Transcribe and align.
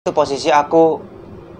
Itu 0.00 0.16
posisi 0.16 0.48
aku 0.48 0.96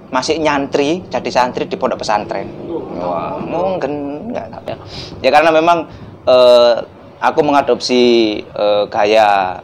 masih 0.09 0.41
nyantri, 0.41 1.05
jadi 1.13 1.29
santri 1.29 1.69
di 1.69 1.77
pondok 1.77 2.01
pesantren. 2.01 2.49
Wah, 2.97 3.37
mungkin 3.37 4.33
enggak 4.33 4.49
tahu 4.49 4.65
ya. 4.65 4.77
Ya 5.21 5.29
karena 5.29 5.53
memang 5.53 5.85
eh, 6.25 6.75
aku 7.21 7.45
mengadopsi 7.45 8.01
eh, 8.41 8.85
gaya 8.89 9.61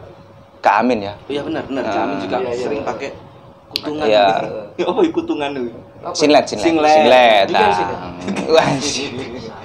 Kak 0.61 0.85
Amin 0.85 1.09
ya. 1.09 1.17
Iya 1.25 1.49
benar 1.49 1.65
benar. 1.65 1.89
Ah. 1.89 1.93
Kami 2.05 2.15
juga 2.21 2.37
Iya, 2.37 2.53
iya, 2.53 2.65
sering 2.69 2.81
iya. 2.85 2.91
pakai 2.93 3.09
kutungan. 3.73 4.05
Iya. 4.05 4.27
oh, 4.93 5.01
kutungan 5.09 5.51
itu. 5.57 5.73
Sinlet, 6.13 6.45
sinlet, 6.45 6.65
Singlet. 6.69 6.97
sinlet. 7.01 7.47
Juga 7.49 7.65
ah. 7.65 7.73
sinlet. 7.73 7.99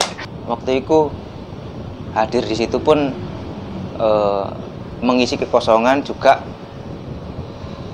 Waktu 0.56 0.72
itu 0.88 1.00
hadir 2.16 2.44
di 2.48 2.56
situ 2.56 2.80
pun 2.80 3.12
eh, 4.00 4.46
mengisi 5.04 5.36
kekosongan 5.36 6.00
juga 6.00 6.40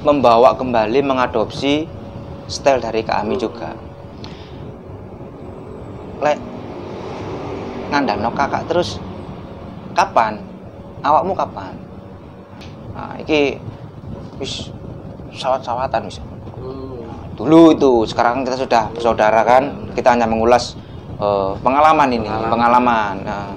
membawa 0.08 0.56
kembali 0.56 1.04
mengadopsi 1.04 1.84
style 2.48 2.80
dari 2.80 3.04
kami 3.04 3.36
juga. 3.36 3.76
Lek 6.24 6.40
ngandano 7.92 8.32
kakak 8.32 8.72
terus 8.72 9.04
kapan? 9.92 10.40
Awakmu 11.04 11.36
kapan? 11.36 11.76
Nah, 12.96 13.20
iki 13.20 13.60
wis 14.40 14.72
sawat-sawatan 15.36 16.08
wis. 16.08 16.24
Dulu 17.38 17.76
itu, 17.76 17.92
sekarang 18.10 18.42
kita 18.42 18.58
sudah 18.58 18.90
bersaudara 18.96 19.46
kan, 19.46 19.94
kita 19.94 20.16
hanya 20.16 20.26
mengulas 20.26 20.74
eh, 21.22 21.52
pengalaman 21.62 22.10
ini, 22.10 22.26
pengalaman. 22.26 23.16
Nah, 23.22 23.54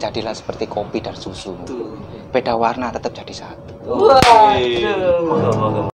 jadilah 0.00 0.34
seperti 0.34 0.66
kopi 0.66 0.98
dan 0.98 1.14
susu. 1.14 1.54
Beda 2.30 2.54
warna 2.54 2.94
tetap 2.94 3.10
jadi 3.10 3.42
satu. 3.42 3.74
Waduh. 3.90 5.90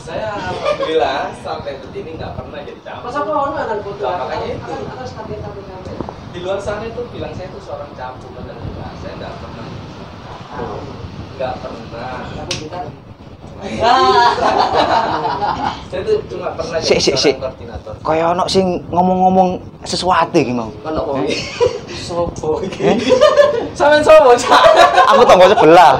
Saya 0.00 0.40
alhamdulillah 0.40 1.36
sampai 1.44 1.76
detik 1.84 2.00
ini 2.00 2.16
nggak 2.16 2.32
pernah 2.32 2.64
jadi 2.64 2.80
campur. 2.80 3.12
Masa 3.12 3.28
mau 3.28 3.52
anak 3.52 3.84
foto? 3.84 4.08
Nah, 4.08 4.24
makanya 4.24 4.56
itu. 4.56 4.72
Akan. 4.88 5.04
Di 6.32 6.38
luar 6.40 6.64
sana 6.64 6.88
itu 6.88 7.04
bilang 7.12 7.36
saya 7.36 7.52
itu 7.52 7.60
seorang 7.60 7.92
campur 7.92 8.32
dan 8.40 8.56
enggak. 8.56 8.96
Saya 9.04 9.20
nggak 9.20 9.36
pernah. 9.36 9.68
Nggak 11.36 11.54
pernah. 11.60 12.24
Kamu 12.24 12.52
kita. 12.56 12.88
Saya 15.90 16.00
tuh 16.04 16.20
cuma 16.28 16.52
pernah 16.52 16.78
sik, 16.82 17.00
sik. 17.00 17.16
seorang 17.16 17.40
koordinator. 17.40 17.92
Kaya 18.04 18.24
ono 18.36 18.44
sing 18.50 18.84
ngomong-ngomong 18.92 19.48
sesuatu 19.86 20.36
iki 20.36 20.52
mau. 20.52 20.68
Kan 20.84 20.92
kok 20.92 21.16
Sopo 22.06 22.62
iki? 22.62 23.02
Sampeyan 23.74 24.02
sopo, 24.06 24.30
Cak? 24.38 24.62
Aku 25.10 25.26
tonggo 25.26 25.50
sebelah. 25.50 25.98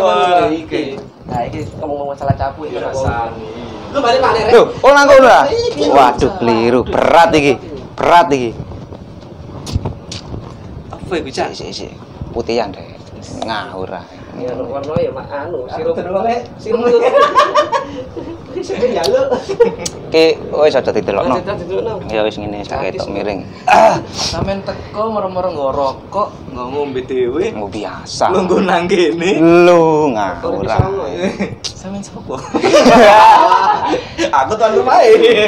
Wah, 0.00 0.50
iki. 0.50 0.98
Nah, 1.28 1.44
ini 1.46 1.62
ngomong 1.78 2.16
masalah 2.16 2.34
capu 2.34 2.66
ini. 2.66 2.80
rasani. 2.80 3.46
Lu 3.94 3.98
balik 4.02 4.20
mana, 4.20 4.48
Rek? 4.48 4.52
Tuh, 4.52 4.66
oh 4.84 4.92
nang 4.92 5.06
kono 5.06 5.28
lah. 5.28 5.44
Waduh, 5.78 6.30
keliru. 6.42 6.80
Berat 6.82 7.30
iki. 7.36 7.54
Berat 7.94 8.28
iki. 8.34 8.50
Apa 10.92 11.12
iku, 11.14 11.30
Cak? 11.30 11.54
Sik, 11.54 11.70
sik, 11.70 11.88
sik. 11.88 11.92
Putihan 12.34 12.74
deh. 12.74 12.84
Ngawur 13.46 13.94
ah. 13.94 14.17
Ya, 14.38 14.54
warna 14.54 14.94
ya 15.02 15.10
mak 15.10 15.26
anu, 15.30 15.66
sirup. 15.66 15.98
Terus. 15.98 16.46
Sirup. 16.62 16.86
Sirup 18.58 18.90
ya 18.90 19.02
lu. 19.10 19.22
Ki 20.14 20.38
wis 20.38 20.78
aja 20.78 20.90
didelokno. 20.94 21.42
Dulu. 21.42 22.06
Ya 22.06 22.22
wis 22.22 22.38
ngene 22.38 22.62
sak 22.62 22.86
ketok 22.86 23.10
miring. 23.10 23.42
Sampeyan 24.14 24.62
teko 24.62 25.10
moro-moro 25.10 25.50
nggo 25.50 25.68
rokok, 25.74 26.28
nggo 26.54 26.64
ngombe 26.70 27.02
dhewe. 27.02 27.50
Mau 27.52 27.66
biasa. 27.66 28.30
Lungguh 28.30 28.62
nang 28.62 28.86
kene. 28.86 29.42
Lu 29.42 30.14
ngawur. 30.14 30.64
Sampeyan 31.66 32.02
sopo? 32.02 32.38
Aku 34.28 34.52
tuan 34.58 34.72
rumah 34.76 35.00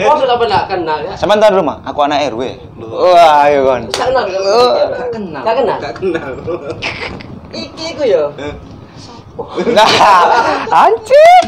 Oh, 0.08 0.16
sudah 0.16 0.36
pernah 0.40 0.64
kenal 0.66 0.98
ya? 1.04 1.14
Sampeyan 1.14 1.38
tahu 1.42 1.62
rumah? 1.62 1.78
Aku 1.86 1.98
anak 2.06 2.26
RW. 2.34 2.42
Wah, 2.90 3.46
ayo 3.46 3.66
kon. 3.66 3.82
Gak 3.92 4.08
kenal. 4.10 4.24
Gak 4.26 5.08
kenal. 5.14 5.42
Gak 5.44 5.54
kenal? 5.54 5.78
Gak 5.78 5.94
kenal. 6.00 6.30
Iki 7.50 7.84
iku 7.98 8.02
ya. 8.06 8.24
Nah, 9.38 9.88
anjir. 10.68 11.42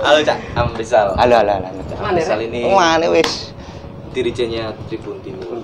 Halo, 0.00 0.18
Cak. 0.22 0.38
Am 0.54 0.68
Rizal. 0.72 1.12
Halo, 1.18 1.34
halo, 1.36 1.52
halo. 1.58 1.68
Rek? 2.00 2.40
ini 2.40 2.60
Mana 2.66 3.06
wis? 3.12 3.52
dirijennya 4.10 4.74
Tribun 4.88 5.20
Timur. 5.22 5.60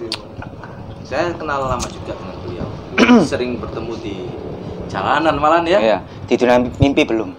Saya 1.03 1.35
kenal 1.35 1.67
lama 1.67 1.87
juga 1.87 2.15
dengan 2.15 2.37
beliau. 2.45 2.69
Sering 3.31 3.59
bertemu 3.59 3.93
di 3.99 4.15
jalanan 4.87 5.35
malan 5.39 5.67
ya. 5.67 5.79
Iya, 5.81 5.99
di 6.27 6.35
dunia 6.37 6.59
mimpi 6.79 7.03
belum. 7.03 7.31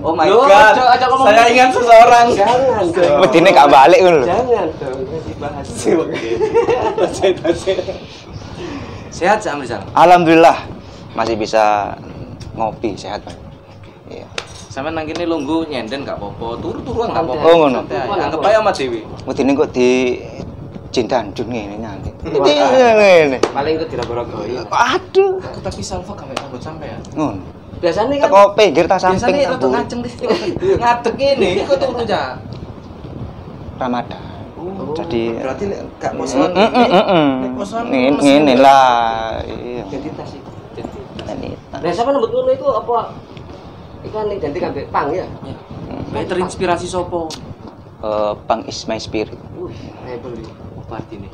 Oh 0.00 0.16
my 0.16 0.24
Loh, 0.32 0.48
god. 0.48 0.72
ajak- 0.72 0.90
ajak 0.96 1.08
ngomong 1.12 1.26
Saya 1.28 1.44
gitu. 1.44 1.52
ingat 1.52 1.70
seseorang. 1.76 2.26
Jangan 2.32 2.84
dong. 2.88 3.20
Wedine 3.20 3.48
gak 3.52 3.68
balik 3.68 3.98
ngono 4.00 4.16
lho. 4.16 4.26
Jangan 4.32 4.44
dong, 4.80 4.98
dibahas. 5.28 5.66
Sehat, 9.10 9.44
Cak 9.44 9.52
Am 9.52 9.60
Rizal. 9.60 9.82
Alhamdulillah 9.92 10.56
masih 11.12 11.36
bisa 11.36 11.92
ngopi 12.54 12.94
sehat, 12.98 13.22
Pak. 13.22 13.36
Iya. 14.10 14.26
Sampai 14.70 14.94
nang 14.94 15.02
kene 15.02 15.26
lungguh 15.26 15.66
nyenden 15.66 16.06
gak 16.06 16.18
apa-apa, 16.18 16.58
turu-turuan 16.62 17.10
gak 17.10 17.26
apa-apa. 17.26 17.46
Oh, 17.46 17.54
ngono. 17.66 17.80
Aja. 17.90 18.26
Anggap 18.30 18.40
aja 18.46 18.58
sama 18.62 18.70
Dewi. 18.70 19.00
Wedine 19.26 19.50
kok 19.58 19.70
di 19.74 19.88
cintan 20.94 21.34
dun 21.34 21.50
ngene 21.50 21.76
nyanti. 21.78 22.10
Ngene. 22.22 23.38
Paling 23.50 23.74
itu 23.78 23.86
tidak 23.90 24.06
berogoi. 24.06 24.62
Aduh. 24.70 25.42
Aku 25.42 25.58
tapi 25.58 25.82
salva 25.82 26.12
gak 26.14 26.38
rambut 26.38 26.62
sampean. 26.62 27.02
Ngono. 27.14 27.42
Biasanya 27.80 28.14
kan 28.20 28.28
Teko 28.28 28.42
pinggir 28.54 28.84
tas 28.84 29.00
samping 29.00 29.16
Biasanya 29.24 29.56
rada 29.56 29.66
ngaceng. 29.72 30.00
Ngadeg 30.60 31.16
ini, 31.16 31.50
iku 31.64 31.74
turu, 31.80 32.04
Cak. 32.04 32.30
Ramadan. 33.80 34.22
Oh, 34.60 34.92
Jadi 34.92 35.40
berarti 35.40 35.64
gak 35.96 36.12
mm. 36.12 37.32
Nek 37.40 37.52
posoan 37.56 37.84
Ngene 37.88 38.20
ngene 38.20 38.52
ya. 38.52 38.60
lah. 38.60 39.40
Iya. 39.48 39.82
identitas 39.88 40.36
itu. 40.36 40.50
Ini. 41.24 41.50
Nah, 41.70 41.92
siapa 41.94 42.10
nembut 42.10 42.34
ngono 42.34 42.50
itu 42.50 42.66
apa? 42.66 43.14
Iku 44.02 44.14
kan 44.16 44.26
identik 44.26 44.62
ambek 44.66 44.90
pang 44.90 45.14
ya. 45.14 45.22
Kayak 46.10 46.26
terinspirasi 46.34 46.90
sopo? 46.90 47.30
Eh, 48.00 48.32
Bang 48.48 48.66
is 48.66 48.88
my 48.90 48.98
spirit. 48.98 49.38
Wih, 49.54 49.76
beli. 50.24 50.42
Oh, 50.74 50.82
party 50.90 51.20
nih. 51.22 51.30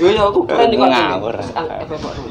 Yo 0.00 0.08
yo 0.08 0.22
aku 0.32 0.40
keren 0.48 0.72
kok. 0.72 0.88
Ngawur. 0.88 1.36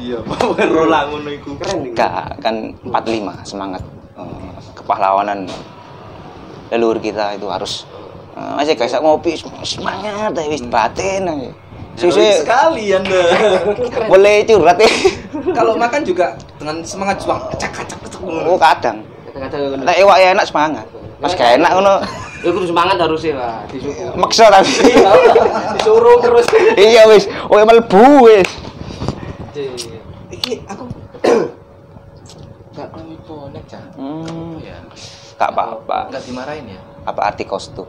Iya, 0.02 0.18
rola 0.66 0.98
ngono 1.06 1.30
iku. 1.30 1.54
Keren 1.62 1.78
nih. 1.86 1.92
Gak 1.94 2.42
kan 2.42 2.74
45 2.82 3.46
semangat 3.46 3.82
eh, 4.18 4.52
kepahlawanan 4.74 5.46
leluhur 6.74 6.98
kita 6.98 7.36
itu 7.36 7.46
harus 7.46 7.84
eh, 8.34 8.52
masih 8.58 8.74
kayak 8.74 8.98
ngopi 8.98 9.38
semangat 9.62 10.34
ya 10.34 10.48
wis 10.50 10.64
batin 10.66 11.28
aja. 11.28 11.52
Heroik 11.92 12.34
sekali 12.40 12.84
Anda. 12.90 13.22
boleh 14.08 14.34
curhat 14.42 14.76
ya. 14.76 14.90
Kalau 15.52 15.76
makan 15.76 16.00
juga 16.02 16.34
dengan 16.56 16.80
semangat 16.82 17.20
juang. 17.20 17.40
Cak 17.54 17.70
cak 17.70 17.86
cak. 17.86 18.20
Oh 18.22 18.56
kadang. 18.56 19.04
Kadang-kadang. 19.28 19.82
Nek 19.82 19.96
iwak 19.98 20.16
ya 20.16 20.28
enak 20.32 20.46
semangat. 20.46 20.86
Pas 21.20 21.32
gak 21.32 21.56
enak 21.56 21.70
ngono 21.72 21.94
Ya 22.42 22.50
kudu 22.50 22.66
semangat 22.66 22.98
harusnya, 22.98 23.38
Pak. 23.38 23.70
Disuruh. 23.70 24.18
maksa 24.18 24.50
tapi. 24.50 24.66
Disuruh 25.78 26.18
terus. 26.18 26.42
Iya 26.74 27.06
wis, 27.06 27.30
oh 27.46 27.62
mlebu 27.62 28.02
wis. 28.26 28.50
Iki 30.26 30.66
aku 30.66 30.90
gak 32.74 32.88
kami 32.90 33.14
bonek, 33.22 33.62
Cak. 33.70 33.94
Hmm, 33.94 34.58
Ya. 34.58 34.74
gak 35.38 35.54
apa-apa. 35.54 36.10
Enggak 36.10 36.22
dimarahin 36.26 36.66
ya? 36.66 36.80
Apa 37.06 37.30
arti 37.30 37.46
kostum? 37.46 37.86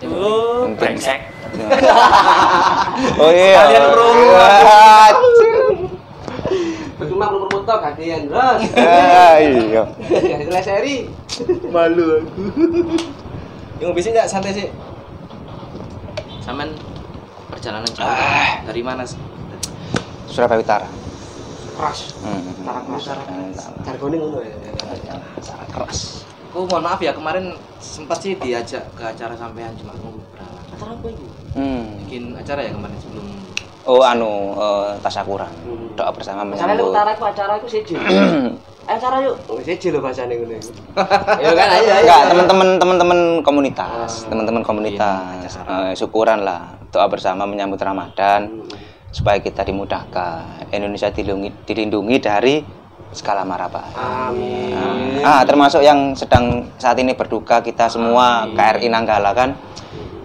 Oh, 0.00 0.62
Penting. 0.64 0.78
brengsek. 0.78 1.20
Oh 3.18 3.30
iya. 3.30 3.54
Kalian 3.56 3.84
promo. 3.90 4.26
Ah, 4.36 5.10
Cuma 7.08 7.30
belum 7.30 7.48
foto 7.48 7.74
gantian, 7.78 8.26
Bros. 8.26 8.62
ah, 8.78 9.38
iya. 9.38 9.82
Ganti 9.98 10.60
seri. 10.60 10.96
Malu 11.68 12.22
aku. 12.22 12.42
Yang 13.78 13.92
bisa 13.94 14.08
enggak 14.12 14.28
santai 14.28 14.52
sih? 14.52 14.66
Saman 16.42 16.74
perjalanan 17.48 17.86
jauh 17.90 18.06
Ah. 18.06 18.62
dari 18.66 18.82
mana? 18.82 19.02
sih? 19.02 19.18
Surabaya 20.26 20.58
Utara. 20.58 20.88
Keras. 21.74 22.14
Hmm. 22.20 22.42
Cara 22.62 22.80
keras. 22.82 23.02
Utara. 23.02 23.22
Jargone 23.84 24.16
ngono 24.18 24.38
ya. 24.42 24.54
Keras. 25.70 26.26
Aku 26.58 26.66
mohon 26.66 26.82
maaf 26.82 26.98
ya 26.98 27.14
kemarin 27.14 27.54
sempat 27.78 28.18
sih 28.18 28.34
diajak 28.34 28.82
ke 28.90 29.06
acara 29.06 29.30
sampean 29.32 29.70
cuma 29.78 29.94
nunggu 29.94 30.18
berapa. 30.34 30.58
Acara 30.74 30.90
apa 30.90 31.06
ini? 31.06 31.26
Hmm. 31.54 31.86
Bikin 32.02 32.22
acara 32.34 32.66
ya 32.66 32.74
kemarin 32.74 32.98
sebelum 32.98 33.26
Oh 33.86 34.02
anu 34.02 34.58
eh, 34.58 34.90
tasakuran. 34.98 35.46
Hmm. 35.62 35.94
Doa 35.94 36.10
bersama 36.10 36.42
Acara 36.42 36.74
menyambut. 36.74 36.90
utara 36.90 37.14
itu 37.14 37.22
acara 37.22 37.52
itu 37.62 37.68
seji. 37.70 37.94
Acara 38.90 39.22
yuk. 39.22 39.38
Oh, 39.46 39.62
seji 39.62 39.94
loh 39.94 40.02
bahasane 40.02 40.34
ngono 40.34 40.58
iku. 40.58 40.70
Ya 41.46 41.50
kan 41.54 41.68
ayo 41.70 41.86
ayo. 41.86 42.02
Enggak, 42.02 42.22
teman-teman 42.26 42.68
teman-teman 42.76 43.18
komunitas, 43.40 44.26
Ah, 44.26 44.26
teman-teman 44.26 44.62
komunitas. 44.66 45.62
Eh, 45.62 45.92
syukuran 45.94 46.42
lah 46.42 46.74
doa 46.90 47.06
bersama 47.06 47.46
menyambut 47.46 47.78
Ramadan. 47.78 48.66
supaya 49.08 49.40
kita 49.40 49.64
dimudahkan 49.64 50.68
Indonesia 50.68 51.08
dilindungi, 51.08 51.64
dilindungi 51.64 52.16
dari 52.20 52.60
segala 53.08 53.40
mara 53.40 53.64
bahaya. 53.64 54.28
Amin. 54.28 54.76
Ah, 55.20 55.42
termasuk 55.42 55.80
yang 55.80 56.14
sedang 56.14 56.66
saat 56.76 56.96
ini 56.96 57.12
berduka 57.12 57.58
kita 57.58 57.88
semua 57.88 58.46
KRI 58.52 58.88
Nanggala 58.88 59.32
kan. 59.32 59.50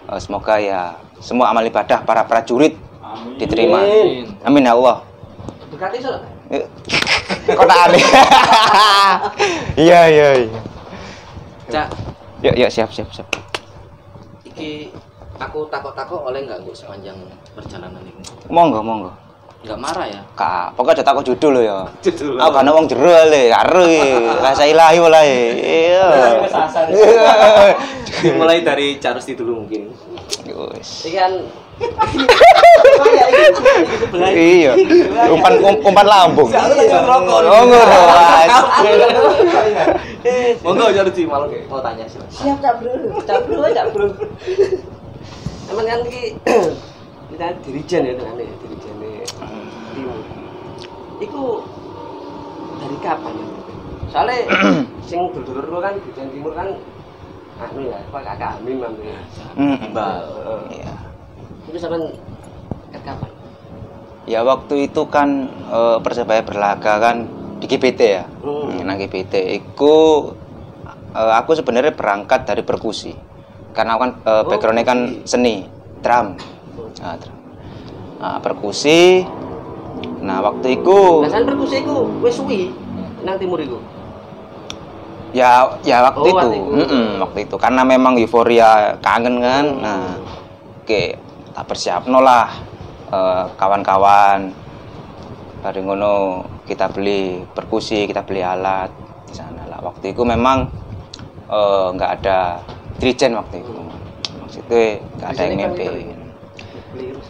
Eh, 0.08 0.20
semoga 0.20 0.58
ya 0.58 0.94
semua 1.18 1.50
amal 1.50 1.64
ibadah 1.64 2.04
para 2.04 2.24
prajurit 2.24 2.76
diterima. 3.38 3.80
Amin. 3.80 4.26
Amin 4.44 4.64
ya 4.64 4.74
Allah. 4.74 4.98
Eh, 6.52 6.64
Kok 7.50 7.66
tak 7.66 7.80
aneh? 7.90 8.04
Iya 9.84 10.00
iya 10.08 10.30
iya. 10.46 10.60
Cak, 11.66 11.88
Yuk 12.44 12.56
yuk 12.56 12.70
siap 12.70 12.90
siap 12.92 13.10
siap. 13.10 13.28
iki 14.44 14.94
aku 15.42 15.66
takut-takut 15.66 16.22
oleh 16.22 16.46
nggak 16.46 16.62
gue 16.62 16.76
sepanjang 16.76 17.18
perjalanan 17.58 18.04
ini? 18.06 18.22
Monggo 18.48 18.86
monggo. 18.86 19.12
Nggak 19.64 19.80
marah 19.80 20.06
ya? 20.12 20.22
Kak, 20.36 20.76
pokoknya 20.76 21.00
aja 21.00 21.04
takut 21.08 21.24
judul 21.24 21.64
ya. 21.64 21.88
Judul. 22.04 22.36
Aku 22.36 22.52
kan 22.52 22.68
wong 22.68 22.84
jero 22.84 23.16
le, 23.32 23.48
karo 23.48 23.88
rasa 24.44 24.68
ilahi 24.68 25.00
wae. 25.00 25.40
Iya. 25.56 26.08
Mulai 28.40 28.60
dari 28.60 29.00
Carusti 29.00 29.40
dulu 29.40 29.64
mungkin. 29.64 29.88
Wis. 30.52 31.08
Iki 31.08 31.16
kan 31.16 31.32
ya. 34.20 34.28
Iya. 34.36 34.72
Umpan 35.32 35.54
um- 35.64 35.82
umpan 35.88 36.06
lambung. 36.12 36.52
Ngerokok. 36.52 37.40
Oh, 37.48 37.64
ngono. 37.64 38.00
Monggo 40.60 40.86
Carusti 40.92 41.24
malah 41.24 41.48
mau 41.72 41.80
tanya 41.80 42.04
sih. 42.12 42.20
Siap 42.36 42.60
cak 42.60 42.84
bro, 42.84 42.92
cak 43.24 43.40
bro, 43.48 43.64
cak 43.72 43.88
bro. 43.96 44.08
Emang 45.72 45.86
kan 45.88 46.00
iki 46.04 46.36
kita 47.32 47.48
dirijen 47.64 48.02
ya 48.04 48.14
dirijen 48.20 48.46
timur. 48.60 48.73
Iku 51.24 51.44
dari 52.84 52.98
kapan 53.00 53.34
ya? 53.40 53.48
Soalnya 54.12 54.40
sing 55.08 55.20
dulur 55.32 55.80
kan 55.80 55.96
dirijen 55.98 56.28
timur 56.36 56.52
kan 56.52 56.68
anu 57.64 57.80
ya, 57.88 57.98
Pak 58.12 58.22
Kakak 58.28 58.60
Amin 58.60 58.76
man 58.82 58.94
ya. 59.00 59.20
Mm, 59.56 59.78
Iqbal. 59.88 60.24
Iya. 60.74 60.94
Itu 61.70 61.78
sampean 61.80 62.12
kapan? 62.92 63.32
Ya 64.28 64.40
waktu 64.44 64.88
itu 64.92 65.04
kan 65.08 65.48
eh, 65.72 65.98
Persebaya 66.04 66.44
berlaga 66.44 67.00
kan 67.00 67.28
di 67.64 67.66
GBT 67.72 68.02
ya. 68.04 68.24
Hmm. 68.44 68.84
Nang 68.84 69.00
GBT 69.00 69.64
iku 69.64 70.28
eh, 71.16 71.34
aku 71.40 71.56
sebenarnya 71.56 71.96
berangkat 71.96 72.44
dari 72.44 72.64
perkusi. 72.68 73.16
Karena 73.74 73.98
aku 73.98 74.02
kan 74.06 74.12
Oh, 74.22 74.44
backgroundnya 74.46 74.86
kan 74.86 75.00
seni, 75.26 75.66
drum. 76.06 76.38
Nah, 77.02 77.16
drum. 77.18 77.38
Nah, 78.22 78.38
perkusi. 78.38 79.26
Nah, 80.24 80.40
waktu 80.40 80.80
itu 80.80 80.98
Biasanya 81.20 81.46
perkusi 81.46 81.76
iku 81.84 81.96
wis 82.24 82.34
suwi 82.34 82.72
nang 83.24 83.36
timur 83.36 83.60
iku. 83.60 83.80
ya 85.34 85.66
ya 85.82 85.98
waktu 86.06 86.22
Oh, 86.22 86.28
itu. 86.30 86.38
waktu 86.38 86.56
itu. 86.62 86.72
Mm-mm, 86.78 87.06
waktu 87.18 87.40
itu 87.50 87.56
karena 87.58 87.82
memang 87.84 88.14
euforia 88.16 88.96
kangen 89.02 89.42
kan. 89.42 89.66
Nah, 89.82 90.16
oke, 90.80 91.04
tak 91.52 91.66
persiapno 91.68 92.22
lah 92.22 92.48
eh, 93.12 93.44
kawan-kawan. 93.58 94.54
Dari 95.64 95.80
ngono 95.80 96.44
kita 96.68 96.92
beli 96.92 97.40
perkusi, 97.50 98.04
kita 98.04 98.22
beli 98.22 98.44
alat 98.44 98.92
di 99.26 99.34
sana 99.34 99.64
lah. 99.66 99.80
Waktu 99.82 100.12
itu 100.14 100.24
memang 100.24 100.70
eh, 101.50 101.88
nggak 101.92 102.12
ada 102.22 102.62
dirijen 103.00 103.36
waktu 103.36 103.60
itu. 103.60 103.72
Maksudnya 104.40 105.02
nggak 105.20 105.30
ada 105.34 105.42
yang 105.44 105.52
Biasanya 105.60 105.68
kan. 106.14 106.23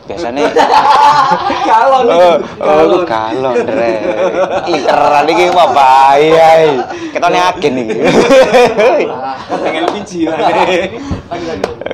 Biasanya 0.03 0.51
Galon. 1.67 2.05
Oh, 2.11 2.35
oh, 2.59 3.01
galon, 3.07 3.55
Dre. 3.63 3.94
Ih, 4.67 4.81
keren 4.83 5.27
iki 5.31 5.45
mah 5.55 5.69
bahaya. 5.71 6.50
iki. 6.67 6.79
Ketone 7.15 7.39
agen 7.39 7.73
iki. 7.88 7.97
Pengen 9.47 9.85
biji 9.95 10.19
lah. 10.27 10.39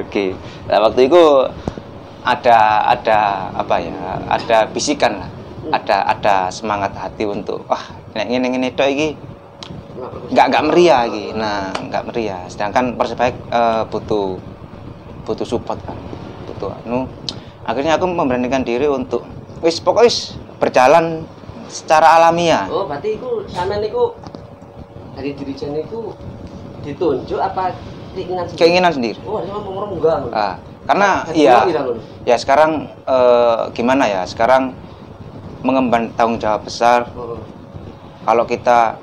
Oke. 0.02 0.34
Nah, 0.66 0.78
waktu 0.90 1.02
itu 1.06 1.22
ada 2.26 2.60
ada 2.90 3.20
apa 3.54 3.76
ya? 3.78 3.94
Ada 4.26 4.58
bisikan 4.74 5.22
lah. 5.22 5.30
Ada 5.70 5.98
ada 6.10 6.36
semangat 6.50 6.98
hati 6.98 7.30
untuk 7.30 7.62
wah, 7.70 7.94
nek 8.18 8.26
ngene 8.26 8.48
ngene 8.50 8.74
tok 8.74 8.90
iki 8.90 9.14
nggak 10.34 10.46
nggak 10.50 10.66
meriah 10.66 11.06
iki. 11.06 11.38
Nah, 11.38 11.70
nggak 11.78 12.10
meriah. 12.10 12.42
Sedangkan 12.50 12.98
Persebaya 12.98 13.30
eh, 13.38 13.84
butuh 13.86 14.42
butuh 15.30 15.46
support 15.46 15.78
kan. 15.86 15.94
Butuh 16.50 16.74
anu. 16.74 17.06
Akhirnya 17.70 18.02
aku 18.02 18.10
memberanikan 18.10 18.66
diri 18.66 18.90
untuk 18.90 19.22
wis 19.62 19.78
pokoknya 19.78 20.10
wis 20.10 20.18
berjalan 20.58 21.22
secara 21.70 22.18
alamiah. 22.18 22.66
Oh, 22.66 22.90
berarti 22.90 23.22
iku 23.22 23.46
sampean 23.46 23.86
iku 23.86 24.18
dari 25.14 25.38
dirijen 25.38 25.78
iku 25.78 26.18
ditunjuk 26.82 27.38
apa 27.38 27.78
keinginan 28.18 28.50
sendiri? 28.50 28.58
Keinginan 28.58 28.92
sendiri. 28.92 29.20
Oh, 29.22 29.38
ada 29.38 29.54
ngomong 29.54 30.02
enggak. 30.02 30.18
Ah, 30.34 30.58
karena 30.90 31.10
iya 31.38 31.62
ya 32.26 32.36
sekarang 32.42 32.90
eh, 33.06 33.62
gimana 33.78 34.10
ya 34.10 34.26
sekarang 34.26 34.74
mengemban 35.62 36.10
tanggung 36.18 36.42
jawab 36.42 36.66
besar 36.66 37.06
Oh. 37.14 37.38
kalau 38.26 38.50
kita 38.50 38.98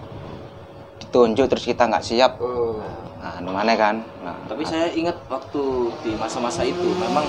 ditunjuk 0.98 1.46
terus 1.46 1.62
kita 1.62 1.86
nggak 1.86 2.02
siap 2.02 2.42
Oh. 2.42 2.82
Nah 3.26 3.42
gimana 3.42 3.72
kan 3.74 3.96
nah, 4.22 4.38
Tapi 4.46 4.62
saya 4.62 4.86
ingat 4.94 5.18
waktu 5.26 5.90
di 6.06 6.14
masa-masa 6.14 6.62
itu 6.62 6.94
memang 6.94 7.26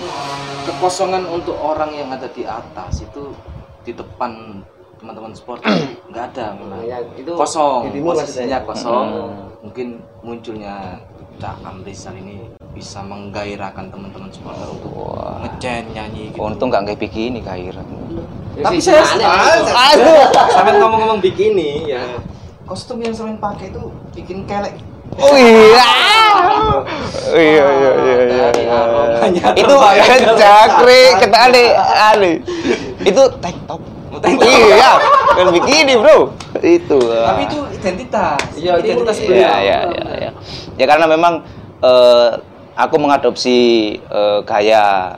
kekosongan 0.70 1.26
untuk 1.26 1.58
orang 1.58 1.90
yang 1.90 2.14
ada 2.14 2.30
di 2.30 2.46
atas 2.46 3.02
itu 3.02 3.34
di 3.82 3.98
depan 3.98 4.62
teman-teman 5.02 5.34
sport 5.34 5.62
nggak 6.10 6.26
ada 6.34 6.58
memang. 6.58 6.82
Ya, 6.86 6.98
itu 7.14 7.32
kosong, 7.38 7.90
posisinya 7.94 8.60
maksudnya. 8.60 8.60
kosong. 8.66 9.08
Hmm. 9.10 9.46
Mungkin 9.62 9.88
munculnya 10.26 10.98
Cak 11.38 11.62
Amrizal 11.62 12.18
ini 12.18 12.50
bisa 12.74 13.02
menggairahkan 13.06 13.90
teman-teman 13.90 14.30
supporter 14.30 14.70
untuk 14.70 15.18
ngecen 15.42 15.84
nyanyi 15.94 16.30
gitu. 16.34 16.46
untung 16.46 16.70
nggak 16.70 16.94
kayak 16.94 17.02
begini 17.02 17.40
kair 17.42 17.74
Ya, 18.58 18.66
Tapi 18.66 18.82
saya 18.82 19.06
sampai 19.06 20.82
ngomong-ngomong 20.82 21.22
bikini 21.22 21.94
ya. 21.94 22.02
Kostum 22.66 22.98
yang 23.06 23.14
sering 23.14 23.38
pakai 23.38 23.70
itu 23.70 23.94
bikin 24.18 24.50
kelek. 24.50 24.82
Oh 25.16 25.36
iya 25.40 25.92
oh, 26.58 26.80
iya 27.36 27.66
iya 27.68 27.92
iya 27.96 28.18
iya, 28.28 28.48
iya. 29.32 29.50
itu 29.56 29.74
cakri 30.36 31.02
kita 31.24 31.38
ale 31.38 31.64
ale 31.96 32.32
itu 33.08 33.24
tank 33.40 33.58
top 33.68 33.82
top. 34.12 34.44
iya 34.44 34.92
kan 35.38 35.48
bikini 35.54 35.94
bro 35.96 36.34
itu 36.66 36.98
Tapi 36.98 37.42
itu 37.46 37.60
identitas. 37.78 38.42
Iya, 38.58 38.74
identitas 38.82 39.16
iya, 39.22 39.28
beliau. 39.30 39.46
ya 39.46 39.56
ya 39.62 39.80
ya 39.86 40.06
ya 40.18 40.32
ya 40.76 40.86
karena 40.90 41.06
memang 41.06 41.46
eh, 41.86 42.30
aku 42.74 42.96
mengadopsi 42.98 43.58
eh, 44.02 44.40
gaya 44.42 45.14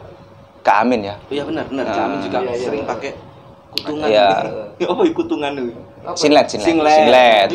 Kak 0.60 0.84
Amin 0.84 1.08
ya 1.08 1.15
Iya 1.31 1.48
benar 1.48 1.65
benar. 1.72 1.86
Ah. 1.88 1.96
Kami 1.96 2.15
juga 2.27 2.38
Iya, 2.43 2.51
iya. 2.51 2.65
sering 2.67 2.84
pakai 2.84 3.12
kutungan. 3.72 4.08
Iya. 4.12 4.27
Apa 4.84 5.01
ya 5.08 5.13
kutungan 5.15 5.51
itu? 5.55 5.72
Apa? 6.03 6.15
Sinlet, 6.19 6.46
sinlet, 6.51 6.67
Singlet. 6.67 7.48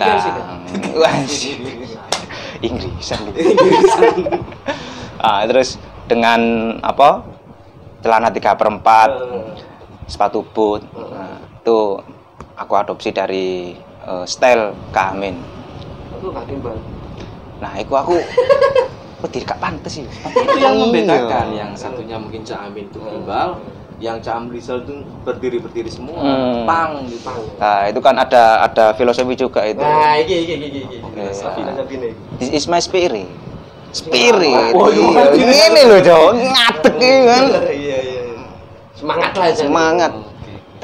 Inggrisan 2.64 3.18
lu. 3.28 3.32
ah, 5.20 5.44
terus 5.44 5.76
dengan 6.08 6.40
apa? 6.80 7.24
Celana 8.00 8.28
tiga 8.32 8.52
perempat, 8.56 9.12
sepatu 10.04 10.44
boot. 10.44 10.84
Nah, 10.92 11.40
itu 11.40 11.78
aku 12.56 12.72
adopsi 12.76 13.10
dari 13.12 13.72
eh, 13.80 14.24
style 14.28 14.76
Kak 14.92 15.16
Amin. 15.16 15.36
Aku 16.20 16.32
gak 16.32 16.44
timbal. 16.48 16.76
Nah, 17.60 17.72
itu 17.80 17.92
aku 17.96 18.20
kok 19.24 19.30
tidak 19.32 19.56
pantes 19.56 20.00
sih. 20.00 20.04
itu 20.04 20.58
yang 20.60 20.76
membedakan. 20.76 21.56
Iya. 21.56 21.64
Yang 21.64 21.70
satunya 21.80 22.16
mungkin 22.20 22.44
Cak 22.44 22.60
Amin 22.68 22.92
itu 22.92 23.00
gimbal, 23.00 23.56
yang 24.04 24.20
Cak 24.20 24.36
Amrizal 24.36 24.84
itu 24.84 24.92
berdiri 25.24 25.56
berdiri 25.56 25.88
semua, 25.88 26.20
Hmm. 26.20 26.68
pang 26.68 27.08
gitu. 27.08 27.32
Nah, 27.56 27.88
itu 27.88 27.96
kan 27.98 28.14
ada 28.14 28.60
ada 28.60 28.92
filosofi 28.92 29.32
juga 29.34 29.64
itu. 29.64 29.80
Nah, 29.80 30.20
iki 30.20 30.44
iki 30.44 30.54
iki 30.54 30.66
iki. 30.68 30.96
Iya. 31.16 31.32
Filosofi. 31.32 31.96
This 32.36 32.50
is 32.52 32.64
my 32.66 32.78
spirit. 32.78 33.24
Spirit. 33.90 34.74
Oh, 34.74 34.90
Iya, 34.90 35.32
iya. 35.32 35.64
Ini 35.70 35.80
loh, 35.86 35.98
Cok. 35.98 36.30
Ngadeg 36.36 36.94
ini 36.98 37.18
kan. 37.24 37.44
Iya 37.64 37.98
iya. 37.98 38.20
Semangat 38.92 39.32
lah. 39.32 39.46
Semangat. 39.50 40.12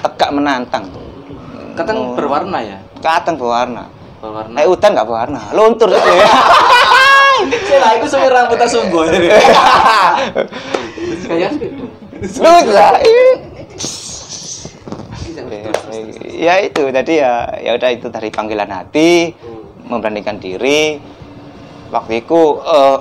Tegak 0.01 0.31
menantang. 0.33 0.85
Kadang 1.77 1.97
Oh. 2.01 2.17
berwarna 2.17 2.59
ya. 2.63 2.79
Kadang 2.99 3.37
berwarna. 3.37 3.85
Berwarna. 4.21 4.57
Eh 4.57 4.65
udan 4.65 4.91
nggak 4.93 5.07
berwarna, 5.07 5.41
luntur 5.51 5.89
itu 5.89 6.11
ya. 6.11 6.29
Saya 7.67 7.97
itu 7.97 8.07
semua 8.07 8.29
rambutnya 8.31 8.69
sungguh. 8.69 9.01
Kayak. 11.25 11.53
Ya 16.41 16.57
itu 16.65 16.89
tadi 16.89 17.21
ya 17.21 17.53
ya 17.61 17.77
udah 17.77 17.91
itu 17.93 18.09
dari 18.09 18.33
panggilan 18.33 18.69
hati 18.69 19.33
memberanikan 19.85 20.41
diri. 20.41 21.01
Waktu 21.91 22.25
itu 22.25 22.41
eh, 22.65 22.99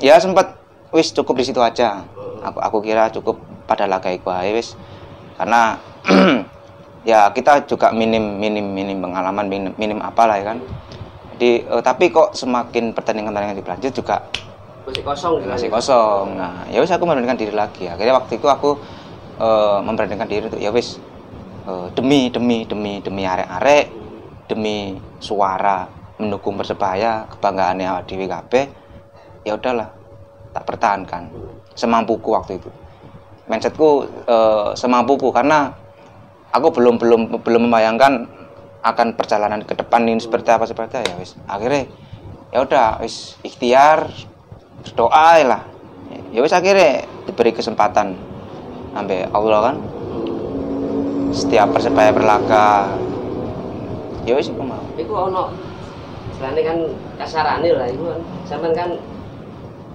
ya 0.12 0.20
sempat 0.20 0.60
wis 0.92 1.12
cukup 1.12 1.40
di 1.40 1.44
situ 1.48 1.60
aja. 1.60 2.04
Aku 2.42 2.58
aku 2.60 2.78
kira 2.84 3.08
cukup 3.12 3.40
pada 3.64 3.88
laga 3.88 4.12
ae 4.12 4.50
wis. 4.52 4.76
Karena 5.40 5.80
ya 7.08 7.32
kita 7.32 7.64
juga 7.64 7.92
minim 7.92 8.36
minim 8.36 8.66
minim 8.66 8.98
pengalaman 9.00 9.46
minim, 9.48 9.72
minim 9.80 9.98
apalah 10.04 10.36
ya 10.36 10.52
kan. 10.52 10.58
Jadi 11.36 11.64
eh, 11.64 11.82
tapi 11.84 12.12
kok 12.12 12.36
semakin 12.36 12.92
pertandingan 12.92 13.32
pertandingan 13.32 13.64
dilanjut 13.64 13.92
juga 13.96 14.16
Masih 14.92 15.08
kosong 15.08 15.34
gitu. 15.40 15.48
masih 15.48 15.68
kosong. 15.72 16.26
Nah 16.36 16.68
ya 16.68 16.84
wis 16.84 16.92
aku 16.92 17.08
memberanikan 17.08 17.40
diri 17.40 17.56
lagi. 17.56 17.88
Akhirnya 17.88 18.12
waktu 18.20 18.36
itu 18.36 18.44
aku 18.44 18.76
eh, 19.40 19.78
memberanikan 19.80 20.28
diri 20.28 20.52
untuk 20.52 20.60
ya 20.60 20.68
wis 20.68 21.00
eh, 21.64 21.88
demi 21.96 22.28
demi 22.28 22.68
demi 22.68 23.00
demi 23.00 23.24
arek-arek 23.24 23.88
demi 24.52 25.00
suara 25.16 25.88
mendukung 26.20 26.60
persebaya 26.60 27.24
kebanggaannya 27.32 27.88
awak 27.88 28.04
dewi 28.04 28.28
kabeh 28.28 28.68
ya 29.48 29.56
udahlah 29.56 29.88
tak 30.52 30.64
pertahankan. 30.68 31.32
Semampuku 31.72 32.28
waktu 32.28 32.60
itu. 32.60 32.68
Mindsetku 33.48 34.04
eh, 34.28 34.70
semampuku 34.76 35.32
karena 35.32 35.72
aku 36.52 36.68
belum 36.68 37.00
belum 37.00 37.20
belum 37.40 37.62
membayangkan 37.64 38.28
akan 38.84 39.16
perjalanan 39.16 39.64
ke 39.64 39.72
depan 39.72 40.04
ini 40.04 40.20
seperti 40.20 40.52
apa 40.52 40.68
seperti 40.68 41.00
apa, 41.00 41.08
ya 41.08 41.14
wis. 41.16 41.32
Akhirnya 41.48 41.88
ya 42.52 42.60
udah 42.60 43.00
wis 43.00 43.40
ikhtiar 43.40 44.31
berdoa 44.82 45.30
lah. 45.46 45.62
Ya 46.32 46.40
wis 46.40 46.52
akhirnya 46.52 47.04
diberi 47.24 47.52
kesempatan 47.52 48.16
sampai 48.92 49.28
Allah 49.30 49.60
kan. 49.72 49.76
Setiap 51.32 51.72
persebaya 51.72 52.12
berlaga. 52.12 52.92
Ya 54.22 54.36
wis 54.36 54.52
aku 54.52 54.62
mau 54.62 54.78
Iku 54.94 55.12
ono 55.30 55.50
selain 56.36 56.58
kan 56.62 56.78
kasarane 57.18 57.70
lah 57.72 57.86
iku 57.88 58.04
kan. 58.12 58.20
Sampean 58.44 58.72
kan 58.76 58.90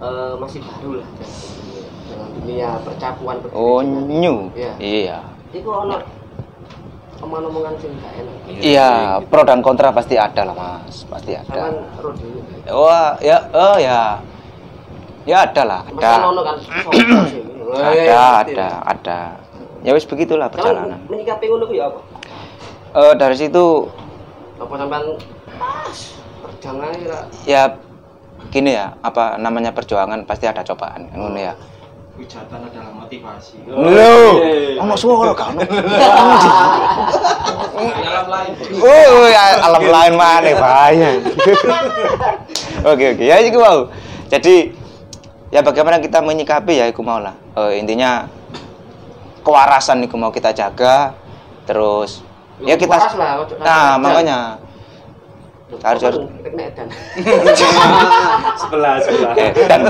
eh, 0.01 0.33
masih 0.39 0.61
baru 0.63 1.03
lah 1.03 1.09
dalam 2.07 2.29
dunia 2.39 2.69
percapuan 2.87 3.35
oh 3.51 3.83
new 3.83 4.47
Iya. 4.55 4.73
iya. 4.79 5.17
Iku 5.51 5.69
ono 5.69 5.99
omongan-omongan 7.17 7.73
sing 7.81 7.91
gak 7.97 8.13
enak. 8.13 8.35
iya 8.61 9.17
pro 9.25 9.41
dan 9.41 9.59
kontra 9.65 9.89
pasti 9.89 10.15
ada 10.15 10.45
lah 10.47 10.55
mas. 10.55 11.03
Pasti 11.09 11.33
Sampean 11.33 11.75
ada 11.81 12.01
ro 12.01 12.11
dulu. 12.13 12.39
wah 12.71 13.17
ya 13.19 13.37
oh 13.53 13.77
ya 13.77 14.21
ya 15.27 15.43
ada 15.43 15.61
lah 15.67 15.81
Mas 15.91 15.99
kan 16.01 16.23
ono 16.23 16.39
ada 16.47 16.47
kan 16.47 16.55
sopo 16.63 16.89
sih. 17.27 17.43
ada 17.75 18.47
ada 18.47 18.67
ada 18.87 19.19
ya 19.83 19.91
wis 19.91 20.07
begitulah 20.07 20.47
perjalanan 20.47 21.03
menyikapi 21.11 21.51
ngono 21.51 21.67
ku 21.67 21.75
ya 21.75 21.91
apa? 21.91 21.99
Eh 22.95 23.13
dari 23.19 23.35
situ 23.35 23.91
Apa 24.57 24.73
sampean 24.73 25.05
perjuangan 26.41 26.89
ya 26.97 27.17
ya 27.45 27.61
gini 28.49 28.73
ya 28.73 28.95
apa 29.03 29.37
namanya 29.37 29.69
perjuangan 29.75 30.23
pasti 30.23 30.47
ada 30.47 30.63
cobaan 30.63 31.11
kan 31.11 31.19
ngono 31.19 31.35
ya 31.37 31.53
Hujatan 32.17 32.65
adalah 32.65 32.89
motivasi. 32.97 33.61
Lho, 33.69 34.41
ono 34.81 34.97
suara 34.97 35.37
kan. 35.37 35.53
Dalam 35.53 35.69
lain. 38.33 38.51
Oh, 38.81 39.29
ya, 39.29 39.61
alam 39.61 39.85
lain 39.85 40.17
mana 40.17 40.49
bahaya. 40.57 41.21
Oke 42.89 43.13
oke, 43.13 43.21
ya 43.21 43.37
itu 43.37 43.61
mau. 43.61 43.93
Jadi 44.33 44.73
ya 45.47 45.61
bagaimana 45.61 45.97
kita 45.97 46.19
menyikapi 46.19 46.73
ya, 46.75 46.85
aku 46.87 47.01
mau 47.01 47.17
lah. 47.17 47.35
Eh, 47.55 47.79
intinya 47.79 48.27
kewarasan 49.41 50.03
itu 50.03 50.15
mau 50.15 50.29
kita 50.29 50.51
jaga, 50.51 51.15
terus 51.63 52.23
ya 52.59 52.75
kita. 52.75 52.95
Waras 52.95 53.15
lah, 53.15 53.31
Nah 53.59 53.95
sampai 53.95 54.01
makanya 54.01 54.39
Harus- 55.83 55.99
harus. 56.01 56.23
Sebelah 58.57 58.95
sebelah. 59.03 59.33
eh, 59.35 59.51
dan 59.67 59.81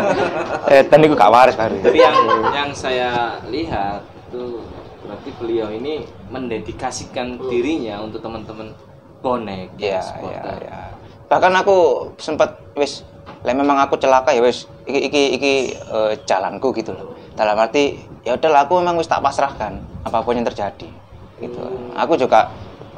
eh, 0.68 0.84
dan 0.84 1.00
itu 1.02 1.14
gak 1.14 1.30
waras 1.30 1.54
baru. 1.54 1.78
Tapi 1.80 1.98
yang 1.98 2.16
yang 2.50 2.70
saya 2.74 3.38
lihat 3.48 4.02
itu 4.28 4.60
berarti 5.06 5.30
beliau 5.38 5.70
ini 5.70 6.02
mendedikasikan 6.28 7.40
dirinya 7.40 8.02
untuk 8.02 8.20
teman-teman 8.20 8.74
bonek 9.22 9.72
Iya, 9.78 9.98
iya, 9.98 10.02
supporter. 10.02 10.56
iya. 10.62 10.82
Bahkan 11.28 11.54
aku 11.62 11.78
sempat 12.18 12.58
wis 12.74 13.06
lah 13.46 13.54
memang 13.54 13.78
aku 13.80 13.96
celaka 14.02 14.34
ya 14.34 14.42
wis 14.42 14.68
iki 14.90 15.00
iki 15.08 15.22
iki 15.40 15.54
eh, 15.78 16.12
jalanku 16.28 16.74
gitu 16.76 16.92
loh. 16.94 17.16
Dalam 17.38 17.56
arti 17.58 17.96
ya 18.26 18.36
udahlah 18.36 18.66
aku 18.66 18.82
memang 18.82 18.98
wis 18.98 19.08
tak 19.08 19.22
pasrahkan 19.22 19.78
apa 20.04 20.18
pun 20.26 20.36
yang 20.36 20.48
terjadi. 20.48 20.90
Gitu. 21.38 21.62
Aku 21.96 22.18
juga 22.18 22.50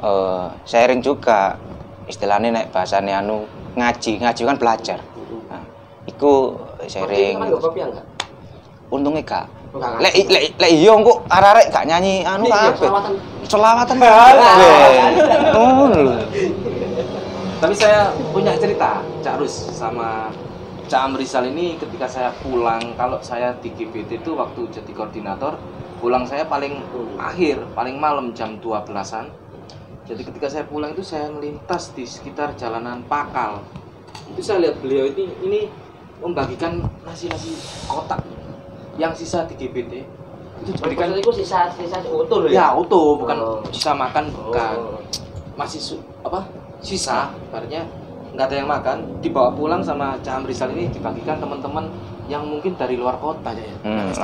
eh, 0.02 0.46
sharing 0.64 1.04
juga 1.04 1.54
istilahnya 2.10 2.50
naik 2.50 2.68
bahasanya 2.74 3.22
anu 3.22 3.46
ngaji, 3.78 4.18
ngaji 4.18 4.42
kan 4.42 4.56
belajar. 4.58 4.98
Nah, 5.46 5.62
iku 6.08 6.58
sharing. 6.90 7.38
Untungnya. 8.90 9.22
Enggak 9.22 9.46
Lek 10.02 10.14
lek 10.26 10.42
lek 10.58 10.70
iya 10.74 10.90
kok 10.98 11.18
arek 11.30 11.66
gak 11.70 11.86
nyanyi 11.86 12.26
anu 12.26 12.50
Iya, 12.50 12.74
apa? 12.74 12.74
selawatan. 12.74 13.12
Selawatan 13.46 13.96
kabeh. 14.02 14.10
Ngono 15.54 15.84
lho. 15.94 16.14
Tapi 17.60 17.74
saya 17.76 18.08
punya 18.32 18.56
cerita, 18.56 19.04
Cak 19.20 19.36
Rus 19.36 19.52
sama 19.76 20.32
Cak 20.88 21.12
Amrizal 21.12 21.44
ini 21.44 21.76
ketika 21.76 22.08
saya 22.08 22.32
pulang, 22.40 22.96
kalau 22.96 23.20
saya 23.20 23.52
di 23.60 23.68
GBT 23.70 24.24
itu 24.24 24.32
waktu 24.32 24.64
jadi 24.72 24.90
koordinator, 24.90 25.60
pulang 26.00 26.24
saya 26.24 26.48
paling 26.48 26.80
akhir, 27.20 27.60
paling 27.76 28.00
malam 28.00 28.32
jam 28.32 28.56
12-an. 28.58 29.28
Jadi 30.08 30.22
ketika 30.24 30.48
saya 30.48 30.64
pulang 30.64 30.96
itu 30.96 31.04
saya 31.04 31.28
melintas 31.28 31.92
di 31.92 32.02
sekitar 32.02 32.56
jalanan 32.56 33.04
Pakal. 33.04 33.60
Itu 34.32 34.40
saya 34.40 34.64
lihat 34.64 34.80
beliau 34.80 35.06
ini 35.06 35.28
ini 35.44 35.60
membagikan 36.18 36.80
nasi-nasi 37.04 37.54
kotak 37.86 38.24
yang 38.96 39.12
sisa 39.12 39.44
di 39.46 39.54
GBT. 39.54 40.02
Itu 40.64 40.74
diberikan 40.74 41.12
iku 41.14 41.30
sisa 41.30 41.68
sisa 41.70 42.00
utuh 42.02 42.42
lho 42.42 42.48
ya 42.50 42.72
utuh, 42.74 43.20
bukan 43.20 43.36
Oh. 43.38 43.60
sisa 43.70 43.92
makan 43.92 44.32
bukan 44.32 44.74
Oh. 44.76 44.98
masih 45.54 45.78
su- 45.78 46.04
apa 46.20 46.42
sisa 46.80 47.18
artinya 47.50 47.84
nggak 48.30 48.46
ada 48.46 48.56
yang 48.56 48.68
makan 48.68 48.96
dibawa 49.18 49.50
pulang 49.50 49.80
sama 49.80 50.14
Caham 50.20 50.44
Rizal 50.44 50.70
ini 50.70 50.86
dibagikan 50.88 51.36
teman-teman 51.36 51.90
yang 52.24 52.42
mungkin 52.42 52.74
dari 52.74 52.94
luar 52.94 53.18
kota 53.18 53.50
ya 53.50 53.74
Hmm, 53.82 54.14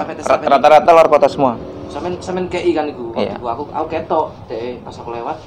rata-rata 0.46 0.88
luar 0.88 1.08
kota 1.08 1.26
semua. 1.26 1.58
semen 1.86 2.18
semen 2.18 2.46
KI 2.46 2.70
kan 2.70 2.86
itu 2.86 3.14
Iya. 3.14 3.38
aku 3.38 3.66
aku 3.68 3.86
ketok 3.88 4.26
deh 4.46 4.78
pas 4.80 4.92
aku 4.92 5.10
lewat 5.12 5.38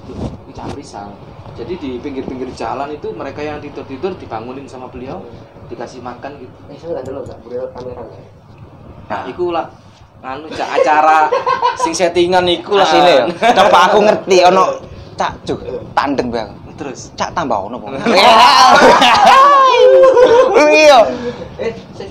di 0.48 0.52
Caham 0.52 0.72
Rizal 0.72 1.10
jadi 1.54 1.74
di 1.74 2.00
pinggir-pinggir 2.00 2.48
jalan 2.54 2.88
itu 2.90 3.12
mereka 3.12 3.40
yang 3.40 3.60
tidur-tidur 3.60 4.16
dibangunin 4.16 4.64
sama 4.64 4.88
beliau 4.88 5.20
dikasih 5.68 6.00
makan 6.00 6.36
gitu 6.38 6.56
Eh, 6.68 6.76
saya 6.76 6.90
nggak 6.94 7.06
dulu 7.06 7.20
nggak 7.22 7.40
boleh 7.40 7.58
kamera? 7.70 8.04
Nah, 9.10 9.22
iku 9.26 9.46
lah 9.50 9.66
anu 10.20 10.48
acara 10.52 11.28
sing 11.76 11.92
settingan 11.92 12.44
iku 12.46 12.76
lah 12.76 12.86
asine 12.86 13.12
ya. 13.14 13.26
Coba 13.58 13.80
aku 13.88 13.98
ngerti 14.02 14.38
ono 14.44 14.64
cak 15.16 15.32
juk 15.44 15.60
tandeng 15.92 16.28
bae. 16.30 16.48
Terus 16.80 17.12
Cak 17.20 17.36
tambah 17.36 17.60
ono 17.68 17.76
po. 17.76 17.92
Iya. 20.70 21.00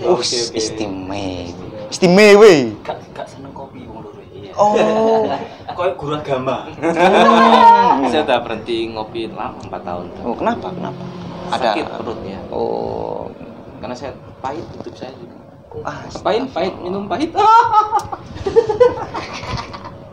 Uh, 0.05 0.21
istimewa. 0.21 1.25
Istimewa. 1.89 2.53
Gak 2.85 3.01
gak 3.17 3.27
seneng 3.29 3.53
kopi 3.57 3.89
wong 3.89 4.05
loro 4.05 4.21
iya. 4.29 4.53
Oh. 4.61 5.25
Koyo 5.77 5.97
guru 5.97 6.21
agama. 6.21 6.69
saya 8.13 8.23
udah 8.29 8.39
berhenti 8.45 8.93
ngopi 8.93 9.33
lama 9.33 9.57
4 9.65 9.89
tahun 9.89 10.05
Oh, 10.21 10.37
kenapa? 10.37 10.69
Kenapa? 10.75 11.03
Ada 11.49 11.73
sakit 11.73 11.85
perutnya 11.97 12.39
Oh. 12.53 13.33
karena 13.81 13.95
saya 13.97 14.13
pahit 14.43 14.65
tutup 14.77 14.95
saya 14.99 15.13
juga 15.17 15.37
Ah, 15.87 16.03
pahit 16.21 16.51
pahit 16.53 16.75
minum 16.83 17.07
pahit 17.07 17.31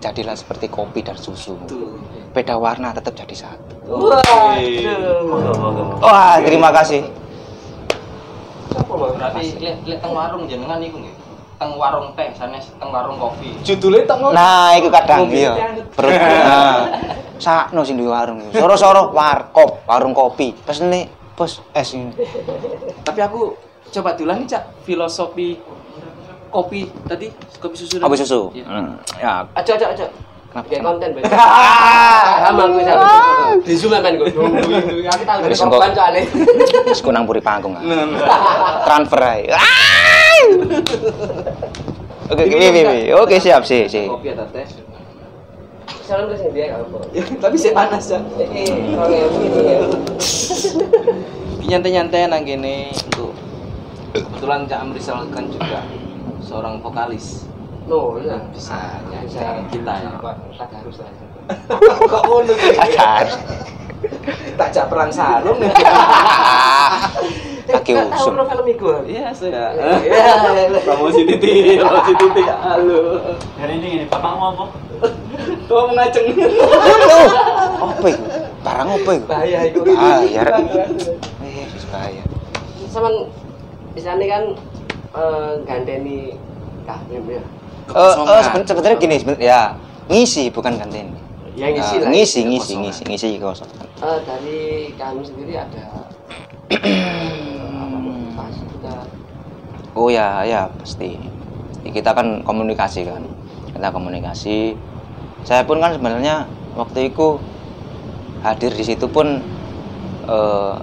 jadilah 0.06 0.38
seperti 0.38 0.70
kopi 0.70 1.02
dan 1.02 1.18
susu. 1.18 1.58
tuh 1.66 1.98
Beda 2.30 2.60
warna 2.60 2.94
tetap 2.94 3.18
jadi 3.18 3.34
satu. 3.48 3.74
Waduh. 3.90 5.24
Wah, 6.04 6.38
terima 6.44 6.70
kasih. 6.70 7.08
Siapa? 8.70 8.92
Berarti 8.92 9.56
lihat 9.58 9.82
lihat 9.88 10.00
teng 10.04 10.14
warung 10.14 10.46
jenengan 10.46 10.78
iku 10.84 11.00
nggih. 11.02 11.16
Teng 11.56 11.80
warung 11.80 12.12
teh 12.14 12.28
sanes 12.36 12.70
teng 12.76 12.92
warung 12.92 13.16
kopi. 13.16 13.56
judulnya 13.64 14.04
tak 14.04 14.20
Nah, 14.36 14.76
itu 14.76 14.92
kadang 14.92 15.32
iya. 15.32 15.54
Perut. 15.96 16.12
Nah. 16.46 16.92
Sakno 17.40 17.84
sing 17.84 18.00
di 18.00 18.08
warung. 18.08 18.44
Soro-soro 18.52 19.16
warkop, 19.16 19.88
warung 19.88 20.12
kopi. 20.12 20.52
Pesene 20.56 21.08
bos 21.36 21.64
es 21.76 21.92
ini. 21.96 22.16
tapi 23.04 23.20
aku 23.20 23.56
coba 23.92 24.16
diulangi 24.16 24.48
cak 24.48 24.88
filosofi 24.88 25.60
kopi 26.56 26.80
tadi 27.04 27.28
kopi 27.58 27.76
susu 27.76 27.96
Kopi 28.00 28.16
susu. 28.16 28.42
Iya. 28.52 28.66
Hmm, 28.66 28.92
Ya, 29.18 29.34
Aja 29.52 29.72
aja 29.76 29.88
aja. 29.92 30.08
Kayak 30.56 30.82
konten. 30.82 31.10
Ah. 31.36 32.48
Sama 32.48 32.64
gue 32.72 32.84
sama. 32.88 33.08
Di 33.60 33.76
Zoom 33.76 33.92
kan 33.92 34.16
gue. 34.16 34.32
Aku 34.32 35.24
tahu 35.24 35.40
dari 35.44 35.52
Wis 35.52 35.60
engko. 35.60 35.76
korban 35.76 35.92
soalnya. 35.92 36.24
Wis 36.88 37.00
ku 37.00 37.12
nang 37.12 37.28
buri 37.28 37.44
panggung. 37.44 37.76
ah. 37.76 37.84
Transfer 38.88 39.20
ae. 39.22 39.52
Ah! 39.52 40.40
Oke, 42.26 42.42
oke, 42.42 42.56
oke, 42.58 42.82
oke. 42.82 42.98
Oke, 43.22 43.36
siap, 43.38 43.62
sih, 43.62 43.86
sih. 43.86 44.08
kopi 44.08 44.32
atau 44.32 44.48
teh 44.50 44.64
Salam 46.02 46.30
ke 46.30 46.38
sini 46.38 46.54
dia 46.54 46.66
enggak 46.70 46.86
apa. 46.86 46.98
tapi 47.42 47.56
saya 47.58 47.74
panas 47.76 48.06
ya 48.08 48.20
Eh, 48.46 48.70
ya. 48.70 49.78
nyantai-nyantai 51.66 52.30
nang 52.30 52.46
gini 52.46 52.94
untuk 53.10 53.34
kebetulan 54.14 54.70
Cak 54.70 54.86
kan 55.34 55.44
juga 55.50 55.82
seorang 56.46 56.78
vokalis 56.80 57.50
Oh 57.86 58.18
iya. 58.18 58.38
bisa 58.50 59.02
ya 59.08 59.20
Bisa. 59.22 59.38
jangan 59.40 59.66
kita 59.68 59.94
ya 59.96 60.10
Tak 60.56 60.70
harus 60.76 60.98
lah. 60.98 61.10
Kok 62.10 62.22
ngono 62.24 62.54
sih? 62.56 62.74
Ajar. 62.76 63.26
tak 64.56 64.70
jak 64.72 64.86
perang 64.88 65.10
sarung 65.10 65.58
Nggak 65.58 65.70
tahu 68.08 68.18
usum. 68.22 68.34
lo 68.34 68.44
film 68.44 68.66
itu. 68.68 68.86
iya 69.06 69.30
saya 69.30 69.74
Iya. 70.02 70.82
promosi 70.82 71.26
titik 71.26 71.78
promosi 71.78 72.14
titik 72.16 72.46
halo 72.50 73.22
Hari 73.56 73.74
ini 73.76 73.88
ini 73.92 74.06
bapak 74.06 74.34
mau 74.34 74.50
apa? 74.52 74.66
kau 75.66 75.86
mengaceng 75.88 76.26
Loh, 76.32 77.90
apa 77.92 78.08
itu? 78.08 78.24
Barang 78.62 78.88
apa 78.92 79.12
itu? 79.12 79.26
Bahaya 79.26 79.60
itu. 79.64 79.80
Bahaya. 79.84 80.42
Eh, 81.44 81.68
bahaya. 81.86 82.24
Saman 82.88 83.14
misalnya 83.92 84.26
kan 84.28 84.44
eh, 85.16 85.52
gandeni 85.64 86.36
ya. 86.86 87.42
Eh, 87.86 88.14
eh, 88.14 88.42
seben- 88.44 88.68
sebenarnya 88.68 88.98
gini, 88.98 89.16
seben- 89.22 89.42
ya 89.42 89.74
ngisi 90.10 90.50
bukan 90.54 90.78
gantiin. 90.78 91.10
Ya 91.56 91.72
ngisi 91.72 91.96
Eh, 91.98 92.02
lah. 92.04 92.10
ngisi, 92.12 92.40
ya, 92.44 92.48
ngisi, 92.52 92.74
ngisi, 92.78 93.02
ngisi 93.08 93.28
kosongan. 93.40 93.88
Eh, 94.04 94.20
dari 94.28 94.60
kami 95.00 95.22
sendiri 95.24 95.54
ada 95.56 95.86
Oh 99.96 100.12
ya, 100.12 100.44
ya 100.44 100.68
pasti. 100.76 101.16
Kita 101.86 102.12
kan 102.12 102.44
komunikasi 102.44 103.08
kan. 103.08 103.24
Kita 103.72 103.88
komunikasi. 103.96 104.76
Saya 105.48 105.64
pun 105.64 105.80
kan 105.80 105.96
sebenarnya 105.96 106.44
waktu 106.76 107.16
itu 107.16 107.40
hadir 108.44 108.76
di 108.76 108.84
situ 108.84 109.08
pun 109.08 109.40
eh, 110.28 110.76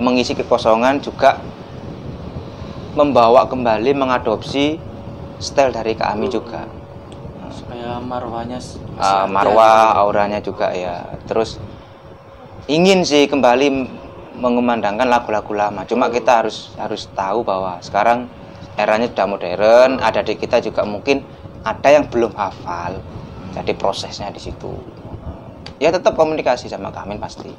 mengisi 0.00 0.32
kekosongan 0.32 1.02
juga 1.04 1.36
membawa 2.94 3.46
kembali 3.50 3.90
mengadopsi 3.92 4.78
style 5.38 5.74
dari 5.74 5.94
kami 5.94 6.30
juga. 6.30 6.66
supaya 7.54 8.02
marwahnya 8.02 8.58
Ah, 8.98 9.24
ada. 9.24 9.30
marwah 9.30 9.94
auranya 9.94 10.42
juga 10.42 10.74
ya. 10.74 11.06
Terus 11.30 11.54
ingin 12.66 13.06
sih 13.06 13.30
kembali 13.30 13.70
mengumandangkan 14.34 15.06
lagu-lagu 15.06 15.54
lama. 15.54 15.86
Cuma 15.86 16.10
kita 16.10 16.42
harus 16.42 16.74
harus 16.74 17.06
tahu 17.14 17.46
bahwa 17.46 17.78
sekarang 17.78 18.26
eranya 18.74 19.06
sudah 19.06 19.26
modern. 19.30 20.02
Ada 20.02 20.26
di 20.26 20.34
kita 20.34 20.58
juga 20.58 20.82
mungkin 20.82 21.22
ada 21.62 21.88
yang 21.94 22.10
belum 22.10 22.34
hafal. 22.34 22.98
Jadi 23.54 23.70
prosesnya 23.78 24.34
di 24.34 24.42
situ. 24.42 24.74
Ya 25.78 25.94
tetap 25.94 26.18
komunikasi 26.18 26.66
sama 26.66 26.90
kami 26.90 27.22
pasti. 27.22 27.54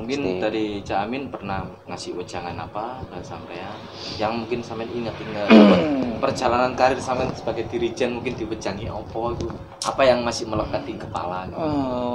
Mungkin 0.00 0.20
Pasti. 0.24 0.40
dari 0.40 0.66
Cak 0.80 0.98
Amin 1.04 1.28
pernah 1.28 1.68
ngasih 1.84 2.16
wejangan 2.16 2.56
apa 2.56 3.04
ke 3.04 3.20
sampean 3.20 3.76
yang 4.16 4.32
mungkin 4.40 4.64
sampean 4.64 4.88
ingat-ingat 4.96 5.52
perjalanan 6.24 6.72
karir 6.72 6.96
sampean 6.96 7.28
sebagai 7.36 7.68
dirijen 7.68 8.16
mungkin 8.16 8.32
diwejangi 8.32 8.88
apa 8.88 9.20
itu 9.36 9.46
apa 9.84 10.02
yang 10.08 10.24
masih 10.24 10.48
melekat 10.48 10.88
di 10.88 10.96
kepala 10.96 11.44
gitu. 11.52 11.60
Eh, 11.60 12.14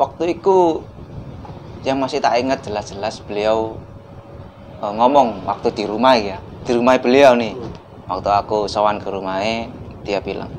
waktu 0.00 0.22
itu 0.32 0.56
yang 1.84 2.00
masih 2.00 2.24
tak 2.24 2.40
ingat 2.40 2.64
jelas-jelas 2.64 3.20
beliau 3.28 3.76
eh, 4.80 4.92
ngomong 4.96 5.44
waktu 5.44 5.68
di 5.76 5.84
rumah 5.84 6.16
ya. 6.16 6.40
Di 6.64 6.72
rumah 6.72 6.96
beliau 6.96 7.36
nih. 7.36 7.52
Waktu 8.08 8.28
aku 8.32 8.64
sowan 8.64 8.96
ke 8.96 9.12
rumahnya 9.12 9.68
dia 10.02 10.18
bilang 10.24 10.50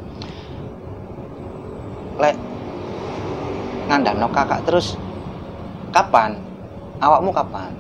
lek 2.22 2.38
ngandano 3.90 4.30
kakak 4.30 4.62
terus. 4.70 4.94
Kapan 5.92 6.51
awakmu 7.02 7.34
kapan? 7.34 7.74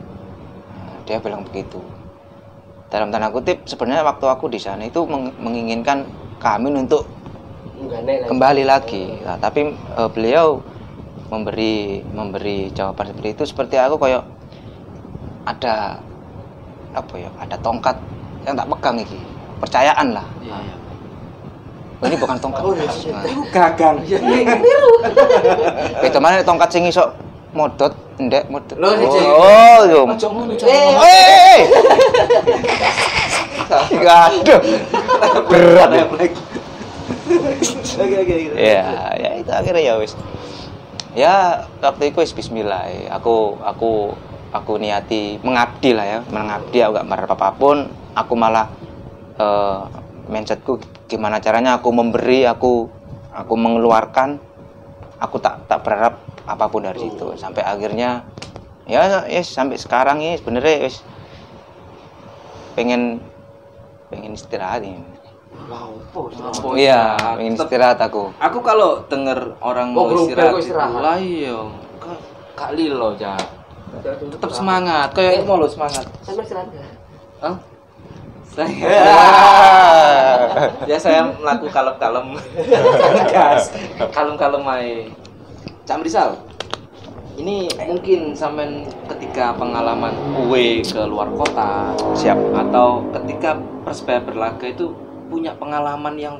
Nah, 0.75 0.97
dia 1.05 1.21
bilang 1.21 1.45
begitu. 1.45 1.79
Dalam 2.91 3.07
tanda 3.07 3.31
kutip 3.31 3.63
sebenarnya 3.63 4.03
waktu 4.03 4.25
aku 4.27 4.51
di 4.51 4.59
sana 4.59 4.83
itu 4.83 5.05
meng- 5.07 5.31
menginginkan 5.39 6.03
kami 6.41 6.73
untuk 6.75 7.07
kembali 8.27 8.67
lagi. 8.67 9.21
Nah, 9.23 9.39
tapi 9.39 9.71
eh, 9.71 10.09
beliau 10.11 10.59
memberi 11.31 12.03
memberi 12.11 12.67
jawaban 12.75 13.15
seperti 13.15 13.29
itu 13.31 13.43
seperti 13.47 13.75
aku 13.79 13.95
kayak 13.95 14.27
ada 15.47 16.03
apa 16.91 17.13
ya 17.15 17.31
ada 17.39 17.55
tongkat 17.63 17.95
yang 18.43 18.59
tak 18.59 18.67
pegang 18.67 18.97
iki. 18.99 19.19
Percayaan 19.63 20.11
lah. 20.11 20.27
Iya, 20.43 20.57
iya. 20.57 20.75
Oh, 22.01 22.09
ini 22.09 22.17
bukan 22.17 22.35
tongkat. 22.41 22.61
Oh, 22.65 22.73
iya, 22.73 22.89
iya. 22.89 23.13
Nah, 23.13 23.45
gagang. 23.53 23.95
Itu 26.01 26.17
mana 26.17 26.41
tongkat 26.41 26.69
sing 26.73 26.83
iso 26.89 27.05
modot 27.51 27.93
ndek 28.21 28.47
modot. 28.47 28.77
Loh, 28.79 28.93
sing- 28.95 29.27
oh 29.27 29.79
yo. 29.87 30.01
Ojo 30.07 30.27
ngono, 30.31 30.53
Cak. 30.55 30.67
Eh, 30.67 31.59
aduh. 34.11 34.59
Berat. 35.47 35.89
Ya. 35.91 36.05
Oke 38.01 38.15
oke 38.23 38.33
ya 38.55 39.15
ya 39.15 39.29
itu 39.39 39.51
akhirnya 39.51 39.81
ya 39.83 39.93
wis. 39.99 40.13
Ya 41.15 41.67
waktu 41.83 42.11
itu 42.11 42.23
wis 42.23 42.35
Bismillah. 42.35 42.87
Aku 43.19 43.59
aku 43.63 44.15
aku 44.51 44.71
niati 44.79 45.39
mengabdi 45.43 45.95
lah 45.95 46.05
ya. 46.07 46.19
Mengabdi 46.27 46.83
aku 46.83 46.99
gak 46.99 47.07
berharap 47.07 47.31
apa 47.35 47.49
pun. 47.55 47.77
Aku 48.15 48.33
malah 48.35 48.67
eh, 49.39 49.79
mindsetku 50.27 50.79
gimana 51.07 51.39
caranya 51.43 51.79
aku 51.79 51.91
memberi 51.91 52.47
aku 52.47 52.87
aku 53.31 53.53
mengeluarkan. 53.55 54.39
Aku 55.21 55.37
tak 55.37 55.67
tak 55.69 55.85
berharap 55.85 56.30
apa 56.43 56.65
pun 56.65 56.81
dari 56.81 56.99
situ 56.99 57.33
sampai 57.35 57.61
akhirnya 57.61 58.25
ya 58.85 59.25
ya 59.25 59.41
sampai 59.41 59.77
sekarang 59.77 60.19
ya 60.19 60.35
sebenarnya 60.35 60.83
wis 60.83 61.05
pengen 62.73 63.21
pengen 64.07 64.33
istirahat 64.33 64.81
ini 64.81 65.01
Wow. 65.61 65.99
Oh, 66.63 66.73
iya 66.73 67.15
pengen 67.35 67.55
istirahat 67.55 67.99
aku 67.99 68.31
Aku 68.39 68.59
kalau 68.59 69.03
denger 69.05 69.55
orang 69.59 69.91
Oh, 69.91 70.07
mau 70.07 70.25
gerobak 70.25 70.25
istirahat, 70.25 70.55
istirahat. 70.59 70.99
lah 70.99 71.15
iya, 71.15 71.55
Kak- 72.51 72.73
Lilo 72.73 73.15
ya. 73.15 73.35
Tetap 74.01 74.51
semangat, 74.51 75.11
kayak 75.11 75.43
mau 75.43 75.59
lo 75.59 75.67
semangat. 75.67 76.07
Sampai 76.23 76.43
istirahat. 76.43 76.71
Hah? 77.39 77.55
Saya 78.47 78.67
ya 80.89 80.97
saya 80.97 81.23
melakukan 81.29 81.71
kalem-kalem. 81.71 82.27
Gas. 83.33 83.71
Kalem-kalem 84.11 84.63
ae. 84.67 84.95
Cak 85.81 86.01
Rizal. 86.01 86.37
Ini 87.31 87.65
mungkin 87.87 88.35
sampean 88.35 88.85
ketika 89.07 89.55
pengalaman 89.55 90.13
kue 90.35 90.83
ke 90.83 91.01
luar 91.03 91.31
kota 91.33 91.95
siap 92.13 92.37
atau 92.53 93.01
ketika 93.17 93.57
Persebaya 93.81 94.21
berlaga 94.21 94.67
itu 94.67 94.93
punya 95.25 95.57
pengalaman 95.57 96.13
yang 96.15 96.35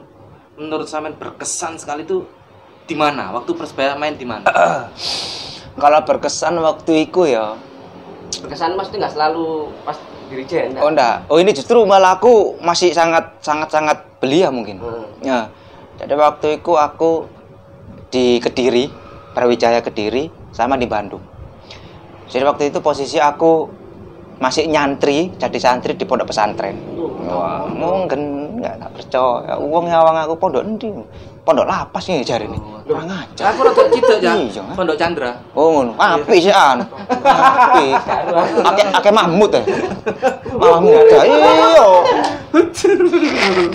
menurut 0.54 0.86
sampean 0.86 1.17
berkesan 1.17 1.80
sekali 1.80 2.06
itu 2.06 2.21
di 2.86 2.93
mana? 2.93 3.34
Waktu 3.34 3.56
Persebaya 3.56 3.97
main 3.97 4.13
di 4.13 4.27
mana? 4.27 4.45
kalau 5.82 5.99
berkesan 6.04 6.60
waktu 6.60 7.08
itu 7.08 7.25
ya 7.25 7.56
Berkesan 8.43 8.75
mas 8.75 8.91
itu 8.91 8.99
nggak 8.99 9.13
selalu 9.15 9.71
pas 9.82 9.97
dirijen. 10.27 10.75
oh 10.77 10.88
enggak 10.88 11.23
oh 11.27 11.38
ini 11.39 11.51
justru 11.51 11.84
malah 11.84 12.15
aku 12.15 12.56
masih 12.60 12.91
sangat 12.91 13.39
sangat 13.39 13.71
sangat 13.71 13.97
belia 14.19 14.47
mungkin 14.51 14.80
Hmm. 14.80 15.08
ya 15.19 15.47
jadi 15.97 16.13
waktu 16.15 16.60
itu 16.60 16.71
aku 16.75 17.27
di 18.08 18.39
Kediri 18.39 18.88
Brawijaya 19.32 19.80
Kediri 19.84 20.32
sama 20.52 20.76
di 20.76 20.88
Bandung 20.88 21.24
jadi 22.32 22.48
waktu 22.48 22.72
itu 22.72 22.80
posisi 22.80 23.20
aku 23.20 23.67
masih 24.41 24.65
nyantri 24.65 25.30
jadi 25.38 25.58
santri 25.62 25.94
di 25.94 26.06
pondok 26.08 26.34
pesantren 26.34 26.74
wah 27.30 27.70
mungkin 27.70 28.58
nggak 28.58 28.76
tak 28.82 28.89
percaya 28.98 29.54
uang 29.62 29.86
nyawang 29.86 30.17
aku 30.17 30.34
pondok 30.38 30.65
endi 30.65 30.89
pondok 31.46 31.70
lapas 31.70 32.10
nih 32.10 32.26
jari 32.26 32.50
ini 32.50 32.58
kurang 32.86 33.08
ajar 33.08 33.56
Aku 33.56 33.63
rada 33.63 33.88
cidek 33.88 34.20
ya. 34.20 34.36
Iya? 34.36 34.63
Pondok 34.76 35.00
Chandra. 35.00 35.32
Oh 35.56 35.72
ngono. 35.72 35.96
Apik 35.96 36.44
sih 36.44 36.52
an. 36.52 36.84
Apik. 37.24 37.96
Akeh 38.67 38.86
akeh 38.91 39.13
mahmud 39.15 39.48
ya. 39.56 39.63
Mahmud. 40.60 41.08
Iya. 41.12 41.72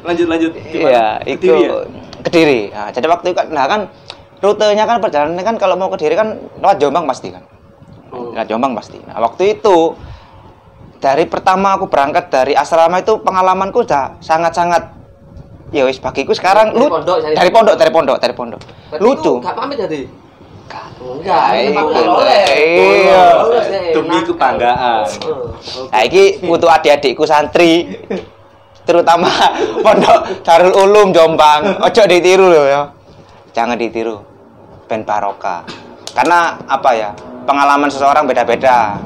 Lanjut 0.00 0.32
lanjut. 0.32 0.56
Iya, 0.72 1.20
itu 1.28 1.52
Kediri. 2.30 2.70
Nah, 2.70 2.88
jadi 2.94 3.06
waktu 3.10 3.26
itu 3.34 3.36
kan 3.36 3.46
nah 3.50 3.66
kan 3.66 3.80
rutenya 4.40 4.86
kan 4.86 5.02
perjalanannya 5.02 5.44
kan 5.44 5.56
kalau 5.58 5.74
mau 5.74 5.90
ke 5.90 5.98
Kediri 5.98 6.14
kan 6.14 6.38
lewat 6.62 6.78
Jombang 6.78 7.04
pasti 7.10 7.28
kan. 7.34 7.42
Oh. 8.14 8.30
Lewat 8.30 8.46
Jombang 8.46 8.72
pasti. 8.78 9.02
Nah, 9.02 9.18
waktu 9.18 9.58
itu 9.58 9.98
dari 11.02 11.26
pertama 11.26 11.74
aku 11.74 11.90
berangkat 11.90 12.30
dari 12.30 12.52
asrama 12.54 13.02
itu 13.02 13.18
pengalamanku 13.20 13.82
udah 13.82 14.20
sangat-sangat 14.22 15.00
ya 15.72 15.86
wis 15.86 15.96
bagiku 15.96 16.34
sekarang 16.36 16.74
Dari 16.74 16.78
lu 16.82 16.86
pondok, 16.90 17.16
dari 17.24 17.34
dari 17.34 17.50
pondok 17.50 17.74
dari 17.78 17.90
pondok 17.94 18.16
dari 18.18 18.34
pondok 18.34 18.60
Berarti 18.60 19.02
lucu 19.02 19.22
itu 19.22 19.34
Nggak 19.40 19.56
pamit 19.56 19.76
jadi. 19.80 20.00
Enggak. 20.70 20.86
Enggak. 21.02 21.44
Iya, 22.54 23.26
Demi 23.90 24.18
kebanggaan. 24.22 25.02
Oh. 25.26 25.50
Nah, 25.90 26.02
ini 26.06 26.38
untuk 26.46 26.70
adik-adikku 26.70 27.26
santri, 27.26 27.90
terutama 28.84 29.28
pondok 29.84 30.44
Darul 30.44 30.72
Ulum 30.74 31.08
Jombang, 31.12 31.80
ojo 31.80 32.02
ditiru 32.08 32.48
loh 32.48 32.66
ya. 32.66 32.82
Jangan 33.52 33.76
ditiru. 33.76 34.22
Ben 34.90 35.06
Baroka. 35.06 35.62
Karena 36.10 36.58
apa 36.66 36.90
ya? 36.94 37.10
Pengalaman 37.46 37.90
seseorang 37.90 38.26
beda-beda. 38.26 38.98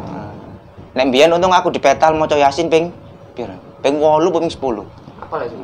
Nek 0.94 1.10
mbiyen 1.10 1.34
untung 1.34 1.52
aku 1.52 1.74
di 1.74 1.82
petal 1.82 2.14
maca 2.14 2.38
Yasin 2.38 2.70
ping 2.70 2.94
piro? 3.34 3.58
Ping 3.82 4.00
8 4.00 4.30
ping 4.30 4.48
10. 4.48 4.86
Apa 5.20 5.34
lah 5.42 5.44
itu? 5.44 5.56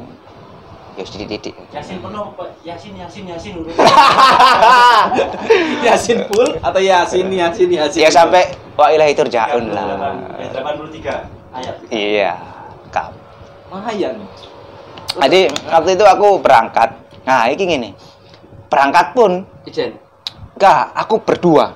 Ya 0.99 1.03
titik-titik. 1.07 1.55
Yasin 1.73 2.03
penuh. 2.03 2.35
Yasin, 2.67 2.93
Yasin, 2.99 3.25
Yasin. 3.31 3.55
Yasin 5.87 6.19
full 6.29 6.51
atau 6.61 6.81
Yasin 6.83 7.31
Yasin 7.31 7.69
Yasin. 7.73 8.01
Ya 8.05 8.11
sampai 8.13 8.53
wa 8.77 8.93
ilahi 8.93 9.17
turja'un 9.17 9.73
lah. 9.73 10.13
Ya, 10.37 10.49
83 10.53 11.57
ayat. 11.57 11.75
Iya. 11.89 12.33
Kap. 13.71 13.79
Lumayan. 13.79 14.17
Jadi 15.11 15.41
waktu 15.71 15.91
itu 15.95 16.05
aku 16.07 16.29
berangkat. 16.43 16.91
Nah, 17.23 17.47
ini 17.47 17.63
gini. 17.63 17.91
Berangkat 18.67 19.15
pun 19.15 19.47
Ijen. 19.67 19.95
enggak, 20.59 20.95
aku 20.95 21.23
berdua. 21.23 21.75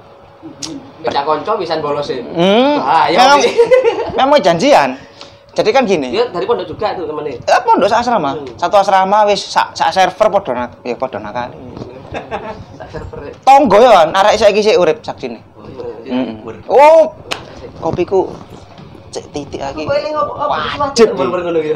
Beda 1.03 1.23
konco 1.25 1.57
bisa 1.59 1.79
bolosin. 1.81 2.27
Hmm. 2.35 2.79
Bahaya, 2.79 3.17
memang, 3.17 3.41
memang 4.19 4.39
janjian. 4.43 4.99
Jadi 5.55 5.71
kan 5.71 5.87
gini. 5.87 6.11
Dia 6.11 6.31
dari 6.31 6.47
pondok 6.47 6.67
juga 6.67 6.99
tuh 6.99 7.07
temennya. 7.07 7.39
Eh, 7.39 7.61
pondok 7.63 7.87
sak 7.87 8.03
asrama. 8.03 8.35
Hmm. 8.35 8.47
Satu 8.59 8.77
asrama 8.79 9.19
wis 9.31 9.43
sak, 9.43 9.75
sak 9.75 9.95
server 9.95 10.27
padha 10.31 10.53
nak 10.55 10.71
ya 10.83 10.95
padha 10.99 11.19
nakali. 11.23 11.59
Tak 12.79 12.89
server. 12.91 13.31
Tonggo 13.43 13.79
ya 13.83 14.11
arek 14.11 14.35
saiki 14.39 14.63
sik 14.63 14.79
urip 14.79 15.03
sak 15.03 15.19
sini. 15.19 15.39
Oh, 15.59 15.67
iya. 16.07 16.15
Mm. 16.15 16.63
Oh, 16.71 17.11
kopiku 17.83 18.31
cek 19.15 19.31
titik 19.31 19.61
lagi. 19.63 19.87
Ini 19.87 20.11
ngopo 20.11 20.35
apa 20.35 20.91
Wajib. 20.91 21.15
ngono 21.15 21.59
gitu. 21.67 21.75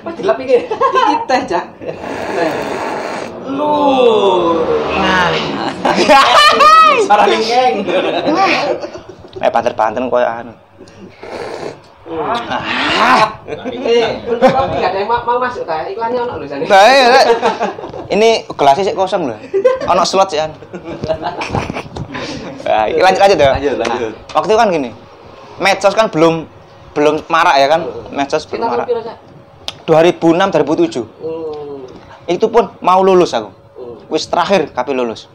Pas 0.00 0.12
dilap 0.16 0.40
iki. 0.40 0.64
Iki 0.64 1.16
teh 1.28 1.40
cah. 1.44 1.64
Lu. 3.52 3.76
Nah. 4.96 5.28
Suara 7.04 7.24
lingeng. 7.28 7.74
Eh 9.44 9.50
panter-panter 9.52 10.00
koyo 10.08 10.24
anu. 10.24 10.52
Ah. 12.08 13.44
Eh. 13.84 14.08
Nah, 16.64 17.24
ini 18.08 18.48
gelasnya 18.48 18.88
sih 18.88 18.96
kosong 18.96 19.28
loh. 19.28 19.38
Ono 19.92 20.02
slot 20.08 20.32
sih 20.32 20.40
kan. 20.40 20.52
Nah, 22.68 22.84
iki 22.84 23.00
lanjut 23.00 23.20
lanjut 23.24 23.38
ya. 23.40 23.50
Lanjut, 23.56 23.76
lanjut. 23.80 24.12
Waktu 24.36 24.48
itu 24.52 24.58
kan 24.60 24.68
gini. 24.68 24.90
Medsos 25.58 25.92
kan 25.92 26.06
belum 26.08 26.46
belum 26.92 27.26
marak 27.26 27.56
ya 27.56 27.66
kan? 27.68 27.80
Medsos 28.10 28.44
belum 28.44 28.64
marak. 28.64 28.86
piro, 28.86 29.00
Cak? 29.00 29.16
2006 29.84 30.50
2007. 30.50 31.02
Hmm. 31.18 31.84
Itu 32.26 32.46
pun 32.48 32.74
mau 32.78 33.00
lulus 33.00 33.32
aku. 33.32 33.48
Hmm. 33.48 33.96
Wis 34.06 34.24
terakhir 34.24 34.70
kapi 34.70 34.92
lulus. 34.92 35.26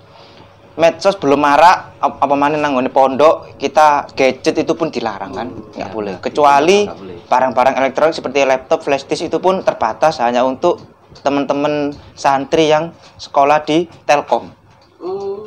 Medsos 0.74 1.14
belum 1.14 1.38
marak 1.38 2.02
ap- 2.02 2.18
apa 2.18 2.34
mana 2.34 2.58
nanggone 2.58 2.90
pondok 2.90 3.54
kita 3.56 4.10
gadget 4.12 4.58
itu 4.58 4.74
pun 4.74 4.90
dilarang 4.90 5.30
kan 5.30 5.48
nggak 5.70 5.90
boleh 5.94 6.18
kecuali 6.18 6.90
nggak 6.90 6.98
boleh. 6.98 7.18
barang-barang 7.24 7.76
elektronik 7.78 8.18
seperti 8.18 8.42
laptop 8.42 8.82
flash 8.82 9.06
disk 9.06 9.22
itu 9.24 9.38
pun 9.38 9.62
terbatas 9.62 10.18
hanya 10.18 10.42
untuk 10.42 10.82
teman-teman 11.22 11.94
santri 12.14 12.74
yang 12.74 12.90
sekolah 13.16 13.62
di 13.62 13.86
Telkom 14.02 14.50
Hmm. 14.98 15.46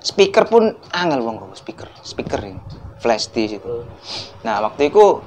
speaker 0.00 0.48
pun 0.48 0.64
angel 0.88 1.20
wong 1.20 1.36
speaker 1.52 1.92
speaker 2.00 2.40
ini 2.40 2.56
flash 2.98 3.30
disk 3.30 3.62
itu. 3.62 3.76
Nah 4.42 4.62
waktu 4.62 4.90
itu 4.90 5.22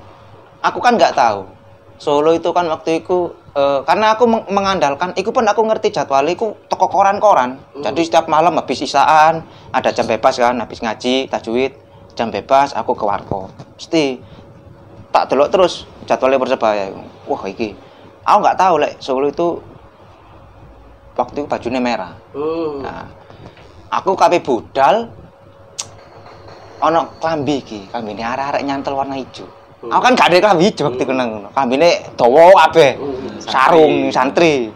aku 0.61 0.79
kan 0.79 0.95
nggak 0.95 1.15
tahu. 1.15 1.47
Solo 2.01 2.33
itu 2.33 2.49
kan 2.49 2.65
waktu 2.65 3.05
itu 3.05 3.29
eh, 3.53 3.79
karena 3.85 4.17
aku 4.17 4.25
meng- 4.25 4.49
mengandalkan 4.49 5.13
itu 5.13 5.29
pun 5.29 5.45
aku 5.45 5.61
ngerti 5.65 5.93
jadwal 5.93 6.25
itu 6.25 6.57
toko 6.65 6.89
koran-koran. 6.89 7.61
Jadi 7.77 8.01
setiap 8.05 8.25
malam 8.25 8.57
habis 8.57 8.81
isaan 8.81 9.45
ada 9.69 9.89
jam 9.93 10.09
bebas 10.09 10.37
kan 10.41 10.57
habis 10.57 10.81
ngaji 10.81 11.29
tajwid 11.29 11.77
jam 12.17 12.33
bebas 12.33 12.73
aku 12.73 12.97
ke 12.97 13.05
warkop. 13.05 13.53
Mesti 13.77 14.17
tak 15.13 15.29
delok 15.29 15.51
terus 15.53 15.85
jadwalnya 16.09 16.41
persebaya 16.41 16.89
wah 17.29 17.43
iki. 17.45 17.77
Aku 18.25 18.37
nggak 18.41 18.57
tahu 18.57 18.75
lek 18.81 18.93
Solo 18.97 19.29
itu 19.29 19.61
waktu 21.13 21.43
itu 21.43 21.47
bajunya 21.47 21.77
merah. 21.77 22.17
Hmm. 22.33 22.81
Nah, 22.81 23.05
aku 23.93 24.17
kabeh 24.17 24.41
budal 24.41 25.11
ono 26.81 27.01
klambi 27.21 27.61
iki, 27.61 27.79
klambine 27.93 28.25
arek-arek 28.25 28.61
nyantel 28.65 28.97
warna 28.97 29.15
hijau. 29.15 29.45
Aku 29.81 30.01
kan 30.01 30.13
gak 30.17 30.33
ada 30.33 30.37
klambi 30.41 30.69
hijau 30.69 30.89
waktu 30.89 31.05
itu 31.05 31.13
nang 31.13 31.27
ngono. 31.29 31.49
Klambine 31.53 31.89
dawa 32.17 32.45
kabeh. 32.67 32.91
Sarung 33.45 34.09
santri. 34.09 34.73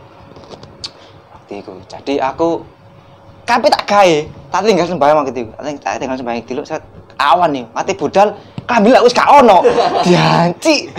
Waktu 1.33 1.53
itu. 1.65 1.73
Jadi 1.89 2.13
aku 2.21 2.61
kabeh 3.45 3.69
tak 3.69 3.83
gawe, 3.89 4.17
tak 4.53 4.61
tinggal 4.65 4.87
sembahyang 4.89 5.17
waktu 5.21 5.31
itu. 5.33 5.51
Tak 5.81 5.97
tinggal 6.01 6.17
sembahyang 6.17 6.45
dulu 6.45 6.61
set 6.65 6.81
awan 7.17 7.49
nih, 7.53 7.65
mati 7.71 7.93
budal 7.95 8.35
klambi 8.69 8.89
lak 8.93 9.03
wis 9.05 9.13
gak 9.13 9.29
ono. 9.29 9.61
Dianci. 10.05 10.89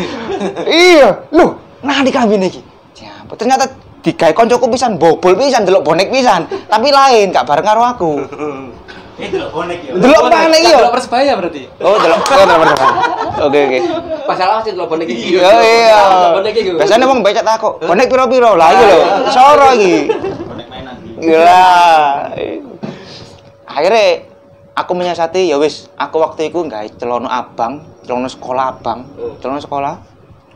iya, 0.67 1.11
lho, 1.31 1.47
nang 1.83 2.07
klambine 2.07 2.47
iki. 2.51 2.63
Ya, 2.99 3.13
ternyata 3.35 3.67
digawe 4.07 4.33
koncoku 4.35 4.71
pisan 4.71 4.99
bobol 5.03 5.35
pisan 5.35 5.67
delok 5.67 5.83
bonek 5.83 6.15
pisan, 6.15 6.47
tapi 6.71 6.95
lain 6.95 7.35
gak 7.35 7.47
bareng 7.47 7.67
karo 7.67 7.83
aku. 7.83 8.11
Delok 9.17 9.51
bonek 9.57 9.79
ya. 9.81 9.91
Delok 9.97 10.23
bonek 10.29 10.61
iya. 10.61 10.77
Delok 10.77 10.93
persebaya 10.93 11.33
berarti. 11.41 11.63
Oh, 11.81 11.97
delok 11.97 12.21
oh, 12.21 12.45
delok 12.45 12.59
delok. 12.69 12.93
Oke, 13.49 13.59
oke. 13.65 13.79
Masalah 14.29 14.55
masih 14.61 14.73
delok 14.77 14.89
bonek 14.93 15.09
iki. 15.09 15.41
Oh 15.41 15.61
iya. 15.65 16.01
Delok 16.05 16.33
bonek 16.37 16.53
iki. 16.53 16.71
Biasanya 16.77 17.07
wong 17.09 17.21
becak 17.25 17.45
takok, 17.49 17.81
bonek 17.81 18.07
piro-piro 18.13 18.53
lah 18.61 18.69
iki 18.77 18.85
lho. 18.85 18.99
Soro 19.33 19.69
iki. 19.73 19.95
Bonek 20.45 20.67
mainan. 20.69 20.97
Gila. 21.17 21.65
Akhirnya 23.65 24.05
aku 24.77 24.93
menyiasati 24.93 25.49
ya 25.49 25.57
wis, 25.57 25.89
aku 25.97 26.21
waktu 26.21 26.53
itu 26.53 26.61
gawe 26.69 26.89
celana 27.01 27.29
abang, 27.29 27.85
celana 28.05 28.29
sekolah 28.29 28.65
abang, 28.77 29.09
celana 29.41 29.61
sekolah 29.65 29.95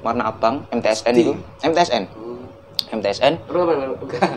warna 0.05 0.29
abang 0.29 0.69
MTSN 0.69 1.15
itu. 1.17 1.33
MTSN. 1.65 2.05
MTSN 2.91 3.33
Terus 3.47 3.61
apa? 3.63 3.73
apa? 3.87 4.29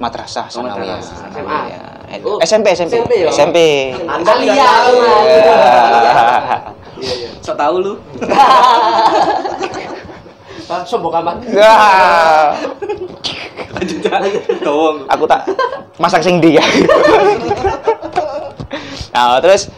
Madrasah 0.00 0.46
Sanawiyah. 0.48 1.99
Iya. 2.10 2.26
Oh, 2.26 2.42
SMP 2.42 2.74
SMP. 2.74 2.98
SMP 2.98 3.14
ya? 3.22 3.30
SMP. 3.30 3.58
Anda 4.02 4.32
lihat. 4.42 4.82
Iya. 4.90 5.14
Iya, 6.98 7.14
iya. 7.22 7.30
Sok 7.38 7.54
tahu 7.54 7.76
lu. 7.78 7.94
Pak, 10.70 10.86
sombong 10.86 11.14
amat. 11.22 11.36
Lanjut 13.74 13.98
cah. 14.06 14.22
Tawong. 14.62 15.02
aku 15.06 15.24
tak 15.26 15.40
masak 15.98 16.22
sing 16.22 16.38
ndi 16.38 16.54
ya. 16.58 16.62
nah, 19.14 19.38
terus 19.42 19.70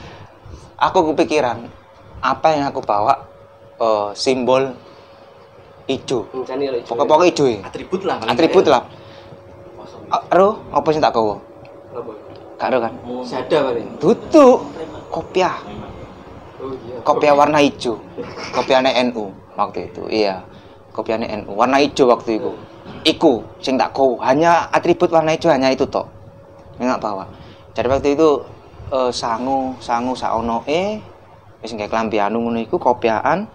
aku 0.76 1.12
kepikiran 1.12 1.68
apa 2.20 2.48
yang 2.52 2.68
aku 2.68 2.84
bawa 2.84 3.24
eh, 3.80 4.08
simbol 4.16 4.72
lho. 5.88 6.18
Pokok-pokok 6.88 7.24
hijau 7.28 7.46
ya. 7.48 7.60
Atribut 7.68 8.00
lah. 8.08 8.16
Atribut 8.24 8.64
keren. 8.64 8.80
lah. 8.80 8.82
Ah, 10.12 10.20
Ro, 10.36 10.60
apa 10.72 10.88
sih 10.92 11.00
tak 11.00 11.16
gawa? 11.16 11.40
Ada 12.62 12.76
kan? 12.78 12.92
Sada 13.26 13.58
paling. 13.66 13.88
Tutu 13.98 14.62
kopiah. 15.10 15.58
Oh 16.62 16.70
iya. 16.86 17.02
Kopiah 17.02 17.34
warna 17.34 17.58
hijau. 17.58 17.98
Kopiahnya 18.54 18.94
NU 19.10 19.34
waktu 19.58 19.90
itu. 19.90 20.02
Iya. 20.06 20.46
Kopiahnya 20.94 21.42
NU 21.42 21.58
warna 21.58 21.82
hijau 21.82 22.06
waktu 22.06 22.38
itu. 22.38 22.54
Iku 23.02 23.42
sing 23.58 23.74
tak 23.74 23.90
kau 23.90 24.14
hanya 24.22 24.70
atribut 24.70 25.10
warna 25.10 25.34
hijau 25.34 25.50
hanya 25.50 25.74
itu 25.74 25.82
tok. 25.90 26.06
Nggak 26.78 27.02
bawa. 27.02 27.26
Jadi 27.74 27.86
waktu 27.90 28.08
itu 28.14 28.46
eh, 28.94 29.10
sangu 29.10 29.74
sangu 29.82 30.14
saono 30.14 30.62
eh 30.70 31.02
wis 31.62 31.74
nggak 31.74 31.90
kelambi 31.90 32.18
anu 32.22 32.46
ngono 32.46 32.58
iku 32.62 32.78
kopiahan 32.78 33.46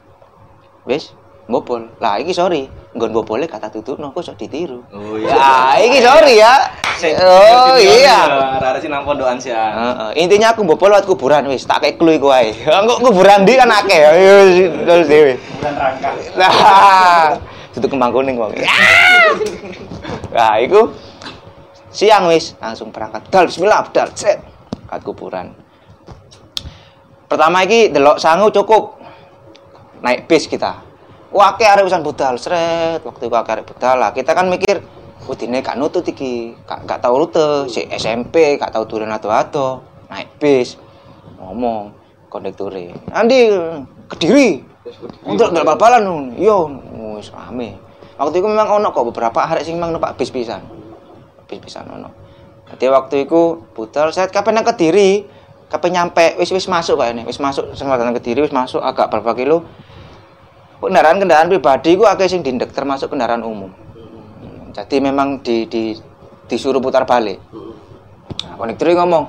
wis 0.88 1.15
bobol. 1.48 1.88
Lah 2.04 2.20
iki 2.20 2.36
sorry, 2.36 2.68
nggon 2.92 3.16
bobole 3.16 3.48
kata 3.48 3.72
tutupno 3.72 4.12
kok 4.12 4.20
sok 4.22 4.36
ditiru. 4.36 4.84
Oh 4.92 5.16
Ya, 5.16 5.80
iki 5.80 6.04
sorry 6.04 6.44
ya. 6.44 6.54
Oh 7.24 7.80
iya. 7.80 8.20
Arek 8.60 8.84
sing 8.84 8.92
nang 8.92 9.08
pondokan 9.08 9.40
sih. 9.40 9.56
Heeh, 9.56 10.12
intinya 10.20 10.52
aku 10.52 10.68
mbok 10.68 10.84
lewat 10.84 11.08
kuburan 11.08 11.48
wis 11.48 11.64
tak 11.64 11.88
kayak 11.88 11.96
clue 11.96 12.20
iku 12.20 12.36
ae. 12.36 12.52
Engko 12.52 13.00
kuburan 13.10 13.48
ndi 13.48 13.56
kan 13.56 13.72
akeh. 13.72 14.00
Terus 14.84 15.08
dhewe. 15.08 15.34
Bukan 15.40 15.74
rangka. 15.74 16.10
Nah, 16.36 17.38
itu 17.74 17.88
kembang 17.88 18.12
kuning 18.14 18.38
wong. 18.38 18.52
Nah, 20.28 20.60
iku 20.62 20.92
siang 21.90 22.30
wis 22.30 22.54
langsung 22.62 22.92
berangkat. 22.94 23.26
Dal 23.32 23.48
bismillah, 23.50 23.90
dal 23.90 24.12
set. 24.14 24.38
Kat 24.86 25.02
kuburan. 25.02 25.56
Pertama 27.28 27.64
iki 27.66 27.90
delok 27.90 28.22
sangu 28.22 28.52
cukup. 28.54 29.00
Naik 30.04 30.30
bis 30.30 30.46
kita. 30.46 30.87
Wah, 31.32 31.54
akeh 31.54 31.68
arek 31.68 31.88
wisan 31.88 32.04
budal, 32.04 32.40
sret. 32.40 33.04
Waktu 33.04 33.28
itu 33.28 33.36
arek 33.36 33.68
budal 33.68 33.96
lah. 34.00 34.12
Kita 34.16 34.32
kan 34.32 34.48
mikir, 34.48 34.80
Udine 35.28 35.60
gak 35.60 35.76
nutut 35.76 36.08
iki, 36.08 36.56
gak, 36.63 36.88
gak 36.88 37.04
tau 37.04 37.20
rute, 37.20 37.68
si 37.68 37.84
SMP, 37.92 38.56
gak 38.56 38.72
tau 38.72 38.88
turun 38.88 39.12
atau-atau, 39.12 39.84
naik 40.08 40.40
bis, 40.40 40.80
ngomong, 41.36 41.92
kondekture, 42.32 42.96
Andi, 43.12 43.52
kediri, 44.08 44.63
untuk 45.28 45.52
nggak 45.52 45.68
bal-balan, 45.68 46.32
yo, 46.40 46.72
wis 47.20 47.28
rame. 47.36 47.76
Waktu 48.16 48.40
itu 48.40 48.48
memang 48.48 48.80
ono 48.80 48.96
kok 48.96 49.12
beberapa 49.12 49.44
hari 49.44 49.68
sing 49.68 49.76
memang 49.76 50.00
numpak 50.00 50.16
bis 50.16 50.32
pisan, 50.32 50.63
bis 51.44 51.60
pisan 51.60 51.92
ono. 51.92 52.10
Jadi 52.72 52.88
waktu 52.88 53.16
itu 53.28 53.68
budal, 53.76 54.16
saya 54.16 54.32
kapan 54.32 54.63
nang 54.63 54.66
kediri, 54.66 55.28
kapan 55.68 55.92
nyampe, 55.92 56.40
wis 56.40 56.56
wis 56.56 56.72
masuk 56.72 57.04
kayak 57.04 57.20
ini, 57.20 57.24
wis 57.28 57.40
masuk, 57.44 57.76
selatan 57.76 58.16
kediri, 58.16 58.48
wis 58.48 58.56
masuk 58.56 58.80
agak 58.80 59.12
berapa 59.12 59.36
kilo. 59.36 59.68
Kendaraan 60.78 61.18
kendaraan 61.18 61.50
pribadi 61.50 61.98
ku 61.98 62.06
akeh 62.06 62.30
sing 62.30 62.46
dindek 62.46 62.70
termasuk 62.72 63.10
kendaraan 63.10 63.42
umum. 63.42 63.74
jadi 64.78 65.02
memang 65.02 65.42
di, 65.42 65.66
di 65.66 65.98
disuruh 66.46 66.78
putar 66.78 67.02
balik 67.02 67.42
Hmm. 67.50 67.74
nah, 68.46 68.54
kondektur 68.62 68.94
ngomong 68.94 69.26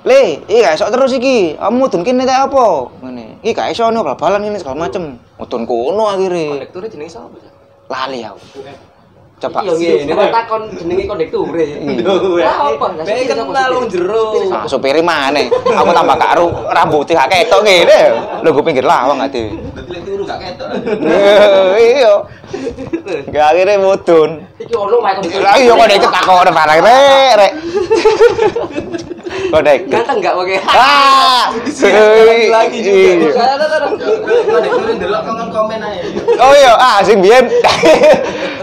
Le, 0.00 0.40
iki 0.48 0.64
gak 0.64 0.80
iso 0.80 0.88
terus 0.88 1.12
iki. 1.12 1.60
Kamu 1.60 1.76
mudun 1.76 2.00
kene 2.00 2.24
tak 2.24 2.48
apa? 2.48 2.88
Ngene. 3.04 3.36
Iki 3.44 3.52
gak 3.52 3.68
iso 3.76 3.84
nih 3.92 4.00
bal-balan 4.00 4.48
ini 4.48 4.56
segala 4.56 4.88
macem. 4.88 5.20
Mudun 5.36 5.68
kono 5.68 6.08
akhirnya. 6.08 6.56
Kondekturnya 6.56 6.88
jenenge 6.88 7.12
sapa? 7.12 7.36
Cak? 7.36 7.52
Lali 7.92 8.24
aku. 8.24 8.64
Coba. 9.40 9.64
Iya 9.72 10.04
ngene 10.04 10.12
kok 10.12 10.28
takon 10.36 10.62
jenenge 10.76 11.04
kondekture. 11.08 11.64
Lah 12.44 12.56
apa? 12.76 12.86
Sapa 13.00 13.24
kenal 13.24 13.48
supir? 13.48 13.72
wong 13.72 13.86
jero. 13.88 14.52
Ah? 14.52 15.80
Aku 15.80 15.90
tambah 15.96 16.16
karo 16.20 16.46
rambutnya 16.68 17.24
gak 17.24 17.28
ketok 17.32 17.64
ngene. 17.64 18.00
Lho 18.44 18.48
gue 18.52 18.64
pinggir 18.68 18.84
lawang 18.84 19.16
gak 19.24 19.32
dhewe. 19.32 19.56
Berarti 19.56 19.90
lek 19.96 20.02
turu 20.04 20.22
gak 20.28 20.38
ketok. 20.44 20.68
Iya. 21.80 22.14
Gak 23.32 23.46
akhirnya 23.56 23.80
mudun. 23.80 24.30
Iki 24.60 24.74
ono 24.76 24.96
kondektur. 25.00 25.40
Iya 25.40 25.72
kok 25.72 25.86
nek 25.88 26.04
takon 26.04 26.48
barang 26.52 26.80
rek 26.84 27.32
rek. 27.40 27.52
Kok 29.50 29.62
nek. 29.66 29.78
Ganteng 29.90 30.22
enggak 30.22 30.34
oke. 30.38 30.56
Ah. 30.70 31.50
lagi 32.54 32.78
juga. 32.86 33.58
Kondektur 34.46 34.90
ndelok 34.94 35.22
komen-komen 35.26 35.80
ae. 35.82 35.98
Oh 36.38 36.54
iya, 36.54 36.78
ah 36.78 37.02
sing 37.02 37.18
biyen 37.18 37.50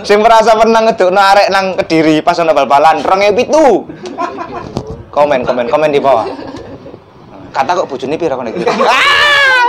sing 0.07 0.23
merasa 0.23 0.55
pernah 0.55 0.79
ngedukno 0.87 1.19
arek 1.19 1.51
nang 1.51 1.75
Kediri 1.75 2.23
pas 2.23 2.39
ono 2.39 2.55
bal-balan 2.55 3.03
2007. 3.03 3.51
Komen, 5.11 5.43
komen, 5.43 5.67
komen 5.67 5.91
di 5.91 5.99
bawah. 5.99 6.23
Kata 7.51 7.83
kok 7.83 7.89
bojone 7.89 8.15
pira 8.15 8.37
kon 8.37 8.47
iki? 8.47 8.63
Ah! 8.85 9.65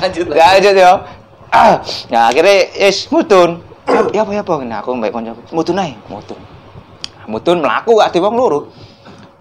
Lanjut 0.00 0.26
Ya 0.32 0.46
lanjut 0.56 0.74
yo. 0.76 0.92
Ah, 1.52 1.84
ya 2.08 2.32
akhirnya 2.32 2.72
is 2.88 3.04
mudun. 3.12 3.60
Ya 4.16 4.24
apa 4.24 4.32
ya 4.32 4.40
apa 4.40 4.52
ngene 4.56 4.76
aku 4.80 4.96
mbek 4.96 5.12
kanca. 5.12 5.36
Mudun 5.52 5.82
ae, 5.82 5.92
mudun. 6.08 6.40
Mudun 7.28 7.58
mlaku 7.60 8.00
gak 8.00 8.16
di 8.16 8.18
wong 8.22 8.34
loro. 8.38 8.72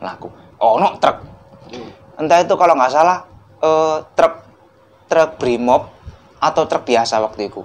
Mlaku. 0.01 0.27
Ono 0.57 0.97
truk. 0.97 1.17
Entah 2.17 2.41
itu 2.41 2.53
kalau 2.57 2.73
nggak 2.73 2.91
salah 2.91 3.23
eh, 3.61 3.97
truk 4.17 4.33
truk 5.05 5.31
Brimob 5.37 5.93
atau 6.41 6.65
truk 6.65 6.83
biasa 6.83 7.21
waktu 7.21 7.53
itu. 7.53 7.61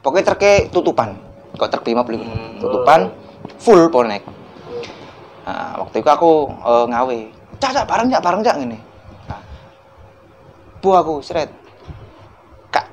Pokoknya 0.00 0.32
truknya 0.32 0.54
tutupan. 0.72 1.12
Kok 1.54 1.68
truk 1.70 1.84
Brimob 1.84 2.08
Hmm. 2.08 2.58
tutupan 2.58 3.12
full 3.60 3.92
bonek. 3.92 4.24
Nah, 5.44 5.76
waktu 5.84 6.00
itu 6.00 6.08
aku 6.08 6.48
eh, 6.48 6.86
ngawe. 6.88 7.18
Cak, 7.60 7.70
cak, 7.70 7.84
bareng 7.86 8.08
cak, 8.08 8.22
bareng 8.24 8.42
cak 8.42 8.56
ngene. 8.60 8.78
Nah, 9.28 9.40
bu 10.80 10.88
aku 10.96 11.14
seret. 11.20 11.52
Kak, 12.72 12.88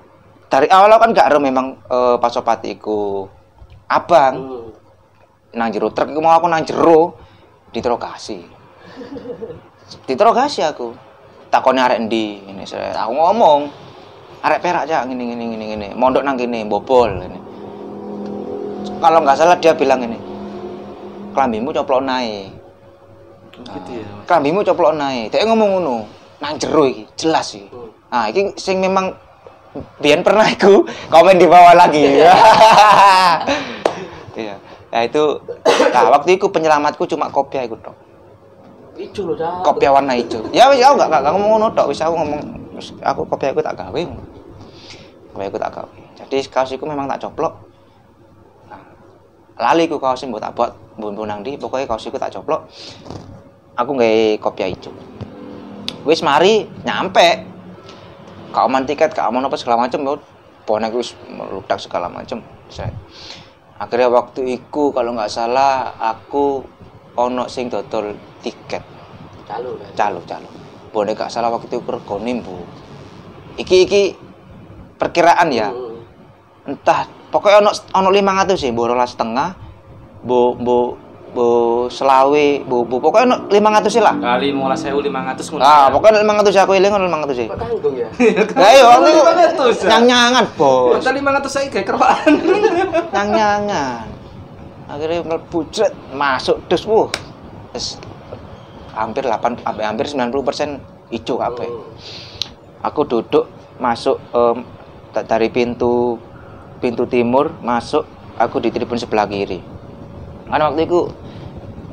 dari 0.51 0.67
awal 0.67 0.91
kan 0.99 1.15
gak 1.15 1.31
ero 1.31 1.39
memang 1.39 1.79
eh, 1.87 2.15
Pak 2.19 2.31
Sopati 2.31 2.75
iku 2.75 3.23
abang 3.87 4.35
Hmm. 4.35 4.71
nang 5.51 5.67
jero 5.71 5.91
truk 5.91 6.11
mau 6.19 6.31
aku 6.31 6.47
nang 6.47 6.63
jero 6.63 7.15
diterogasi. 7.71 8.60
Diterogasi 10.07 10.63
aku. 10.63 10.95
Takone 11.51 11.83
arek 11.83 11.99
endi 11.99 12.39
ngene 12.47 12.63
seret. 12.63 12.95
Aku 12.95 13.11
ngomong 13.11 13.67
arek 14.41 14.59
perak 14.63 14.87
cak 14.87 15.07
ngene 15.11 15.23
ngene 15.31 15.43
ngene 15.51 15.65
ngene. 15.75 15.87
Mondok 15.99 16.23
nang 16.23 16.39
kene 16.39 16.63
bobol 16.63 17.11
ngene. 17.11 17.37
Kalau 19.01 19.19
nggak 19.21 19.37
salah 19.37 19.57
dia 19.59 19.75
bilang 19.75 20.01
ini. 20.05 20.19
Kelambimu 21.35 21.75
coplok 21.75 22.01
naik. 22.03 22.51
Gitu 23.51 23.91
ya. 24.03 24.07
Kelambimu 24.27 24.63
coplok 24.63 24.95
naik. 24.95 25.31
Dia 25.31 25.47
ngomong 25.47 25.69
ngono. 25.79 25.97
Nang 26.41 26.57
jero 26.57 26.89
iki, 26.89 27.05
jelas 27.19 27.53
iki. 27.53 27.69
Nah, 28.09 28.25
iki 28.25 28.57
sing 28.57 28.81
memang 28.81 29.13
biyen 30.01 30.25
pernah 30.25 30.43
iku 30.49 30.83
komen 31.13 31.37
di 31.37 31.45
bawah 31.45 31.77
lagi. 31.77 32.01
Iya. 32.01 32.33
Nah 34.91 35.07
itu 35.07 35.23
nah 35.95 36.11
waktu 36.11 36.35
itu 36.35 36.51
penyelamatku 36.51 37.07
cuma 37.07 37.31
kopiah 37.31 37.63
iku 37.63 37.79
tok. 37.79 37.95
Ijo 39.01 39.21
lho 39.25 39.33
dah. 39.33 39.65
Kopiah 39.65 39.89
warna 39.89 40.13
hijau. 40.13 40.45
Ya 40.53 40.69
wis 40.69 40.85
aku 40.85 41.01
gak 41.01 41.09
gak 41.09 41.21
gak 41.25 41.33
ngomong 41.33 41.57
ngono 41.57 41.67
tok, 41.73 41.89
wis 41.89 42.01
aku 42.05 42.13
ngomong 42.13 42.41
aku 43.01 43.21
kopiah 43.25 43.49
aku 43.49 43.61
tak 43.65 43.73
gawe. 43.73 44.01
Kopiah 45.33 45.47
aku 45.49 45.57
tak 45.57 45.71
gawe. 45.73 46.01
Jadi 46.21 46.37
kaos 46.45 46.69
iku 46.69 46.85
memang 46.85 47.09
tak 47.09 47.25
coplok. 47.25 47.53
Nah, 48.69 48.81
lali 49.57 49.89
ku 49.89 49.97
kaos 49.97 50.21
mbok 50.21 50.37
tak 50.37 50.53
buat 50.53 50.71
mbok 51.01 51.25
nang 51.25 51.41
ndi, 51.41 51.57
pokoke 51.57 51.89
kaos 51.89 52.05
iku 52.05 52.21
tak 52.21 52.29
coplok. 52.37 52.69
Aku 53.73 53.97
nggawe 53.97 54.37
kopiah 54.37 54.69
hijau. 54.69 54.93
Wis 56.05 56.21
mari 56.21 56.69
nyampe. 56.85 57.49
Kau 58.51 58.67
man 58.67 58.83
tiket, 58.83 59.15
kau 59.15 59.31
mau 59.31 59.39
apa 59.39 59.55
segala 59.55 59.87
macam, 59.87 60.19
bonek 60.67 60.91
wis 60.91 61.15
meludak 61.31 61.79
segala 61.79 62.11
macam. 62.11 62.43
Akhirnya 63.79 64.11
waktu 64.11 64.59
itu 64.59 64.91
kalau 64.91 65.15
nggak 65.15 65.31
salah 65.31 65.95
aku 65.97 66.59
ono 67.15 67.47
sing 67.47 67.71
dodol 67.71 68.11
tiket 68.43 68.90
Calo 69.51 69.69
kan. 69.75 69.89
calo 69.93 70.19
calo 70.23 70.49
boleh 70.89 71.11
gak 71.11 71.27
salah 71.27 71.47
waktu 71.47 71.67
itu 71.67 71.79
regone 71.81 72.31
bu 72.37 72.55
iki 73.55 73.85
iki 73.85 74.03
perkiraan 74.95 75.49
ya 75.49 75.71
Hmm. 75.71 75.97
entah 76.67 77.03
pokoknya 77.27 77.57
ono 77.59 77.71
ono 77.91 78.09
lima 78.09 78.35
ratus 78.35 78.59
sih 78.59 78.69
bu 78.69 78.85
rolas 78.85 79.11
setengah 79.11 79.55
bu 80.21 80.53
bu 80.53 80.77
bu 81.31 81.47
selawe 81.87 82.45
bu 82.61 82.83
bu 82.83 82.99
pokoknya 82.99 83.25
ono 83.25 83.37
lima 83.47 83.71
ratus 83.71 83.91
sih 83.91 84.03
lah 84.03 84.13
Kali 84.13 84.51
15.500 84.51 85.07
ngono. 85.49 85.61
ah 85.61 85.87
pokoknya 85.87 86.21
lima 86.21 86.33
ratus 86.37 86.53
aku 86.55 86.75
ilang 86.75 86.93
ono 86.93 87.07
lima 87.07 87.23
ratus 87.23 87.37
sih 87.37 87.47
Kok 87.47 87.55
tanggung 87.57 87.95
ya? 87.95 88.07
lah 88.59 88.69
iya 88.69 88.83
waktu 88.85 89.09
itu 89.09 89.21
500, 89.23 89.79
ya? 89.79 89.87
nyang 89.89 90.03
nyangan 90.05 90.45
bos 90.53 90.99
Kota 90.99 91.11
500 91.11 91.47
saya 91.47 91.67
kayak 91.67 91.87
kerwaan. 91.87 92.31
nyang 93.09 93.29
nyangan 93.31 94.05
akhirnya 94.85 95.23
mlebu 95.23 95.59
jret, 95.71 95.95
masuk 96.11 96.59
dus 96.67 96.83
wuh 96.83 97.07
hampir 98.95 99.23
8 99.25 99.63
hampir 99.63 99.83
hampir 99.83 100.05
90 100.07 100.47
persen 100.47 100.69
hijau 101.11 101.39
kabeh. 101.39 101.69
Aku 102.81 103.05
duduk 103.05 103.47
masuk 103.77 104.17
da- 105.13 105.25
dari 105.25 105.49
pintu 105.49 106.17
pintu 106.81 107.05
timur 107.05 107.53
masuk 107.61 108.05
aku 108.37 108.57
di 108.63 108.73
tribun 108.73 108.97
sebelah 108.97 109.29
kiri. 109.29 109.61
Karena 110.49 110.71
waktu 110.71 110.87
itu 110.89 111.07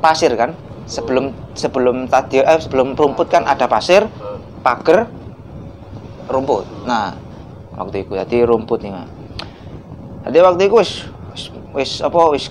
pasir 0.01 0.33
kan 0.35 0.57
sebelum 0.89 1.35
sebelum 1.53 2.09
tadi 2.09 2.41
eh, 2.41 2.59
sebelum 2.59 2.97
rumput 2.97 3.29
kan 3.29 3.45
ada 3.45 3.69
pasir 3.69 4.09
pagar 4.65 5.07
rumput. 6.27 6.65
Nah 6.89 7.29
waktu 7.79 8.03
itu 8.03 8.19
jadi 8.19 8.43
rumput 8.43 8.83
nih 8.83 8.91
jadi 10.27 10.39
waktu 10.43 10.67
itu 10.67 10.77
wis, 10.77 10.93
wis 11.73 11.91
apa 12.03 12.19
wis 12.35 12.51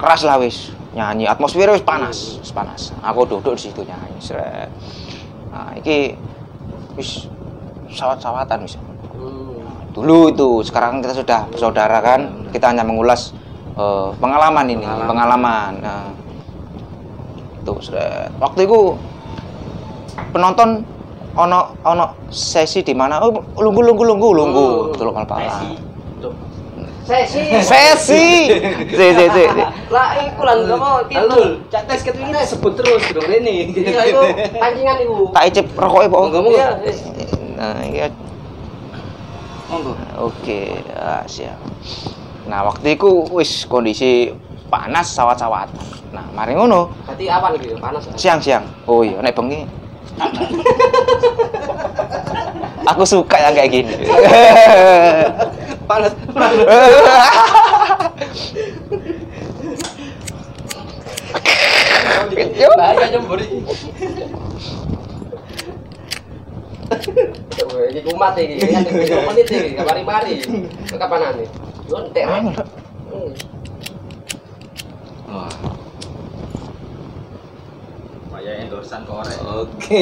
keras 0.00 0.24
lah 0.24 0.40
wis 0.40 0.72
nyanyi 0.90 1.24
atmosfer 1.30 1.70
wis 1.70 1.84
panas 1.84 2.38
wis 2.42 2.50
panas. 2.50 2.90
Aku 3.02 3.26
duduk 3.26 3.54
di 3.54 3.70
situ 3.70 3.82
nyanyi 3.86 4.18
seret 4.18 4.70
nah 5.50 5.74
iki 5.74 6.14
wis 6.94 7.26
sawat-sawatan 7.90 8.66
wis. 8.66 8.78
Dulu 9.90 10.30
itu 10.30 10.48
sekarang 10.62 11.02
kita 11.02 11.14
sudah 11.18 11.50
bersaudara 11.50 11.98
kan 11.98 12.46
kita 12.54 12.70
hanya 12.70 12.86
mengulas 12.86 13.34
eh, 13.74 14.10
pengalaman 14.22 14.66
ini 14.70 14.86
pengalaman, 14.86 15.72
Nah, 15.82 16.06
itu 17.60 17.74
sudah 17.90 18.30
waktu 18.38 18.64
itu 18.70 18.94
penonton 20.30 20.86
ono 21.34 21.74
ono 21.86 22.04
sesi 22.30 22.82
di 22.82 22.94
mana 22.94 23.22
oh 23.22 23.30
lunggu 23.58 23.80
lunggu 23.82 24.02
lunggu 24.06 24.28
lunggu. 24.34 24.66
Hmm. 24.66 24.94
tulung 24.98 25.14
Malpala 25.14 25.89
Sesi. 27.10 27.42
sesi 27.58 28.22
si 28.86 29.06
si 29.10 29.26
si 29.26 29.44
si. 29.50 29.62
Lah 29.90 30.14
iku 30.14 30.46
lan 30.46 30.62
apa 30.70 31.02
Halo, 31.10 31.34
itu. 31.34 31.42
cak 31.66 31.82
tes 31.84 32.06
ket 32.06 32.14
ini 32.14 32.38
sebut 32.40 32.78
terus 32.78 33.02
dong 33.10 33.26
ini. 33.26 33.74
Iya 33.74 34.02
iku 34.06 34.22
pancingan 34.54 34.96
iku. 35.02 35.16
tak 35.34 35.42
icip 35.50 35.66
rokoknya 35.74 36.06
po 36.06 36.16
Monggo, 36.22 36.38
monggo. 36.40 36.54
Iya, 36.54 36.68
nah 37.58 37.82
iya 37.82 38.06
Monggo. 39.66 39.98
Oke, 40.22 40.70
ah, 40.92 41.26
siap. 41.26 41.58
Nah, 42.46 42.62
waktu 42.62 42.94
itu 42.94 43.26
wis 43.30 43.62
kondisi 43.64 44.30
panas 44.66 45.10
sawat-sawat. 45.10 45.66
Nah, 46.10 46.26
mari 46.30 46.54
ngono, 46.54 46.90
Berarti 47.06 47.26
awan 47.26 47.54
iki 47.54 47.74
panas. 47.74 48.02
siang-siang. 48.14 48.66
Oh 48.84 49.02
iya, 49.02 49.18
nek 49.18 49.34
bengi. 49.34 49.66
Aku 52.86 53.02
suka 53.02 53.34
yang 53.36 53.54
kayak 53.54 53.70
gini. 53.72 53.94
Panas. 55.90 56.14
Bahaya 62.78 63.06
nyembur 63.10 63.42
kumat 68.06 68.38
menit. 68.38 68.62
Kapan 70.94 71.22
ane? 71.26 71.44
Entek. 71.90 72.24
Wah, 75.26 75.50
Kayak 78.30 78.54
endorsan 78.62 79.02
korek. 79.10 79.38
Oke. 79.42 79.98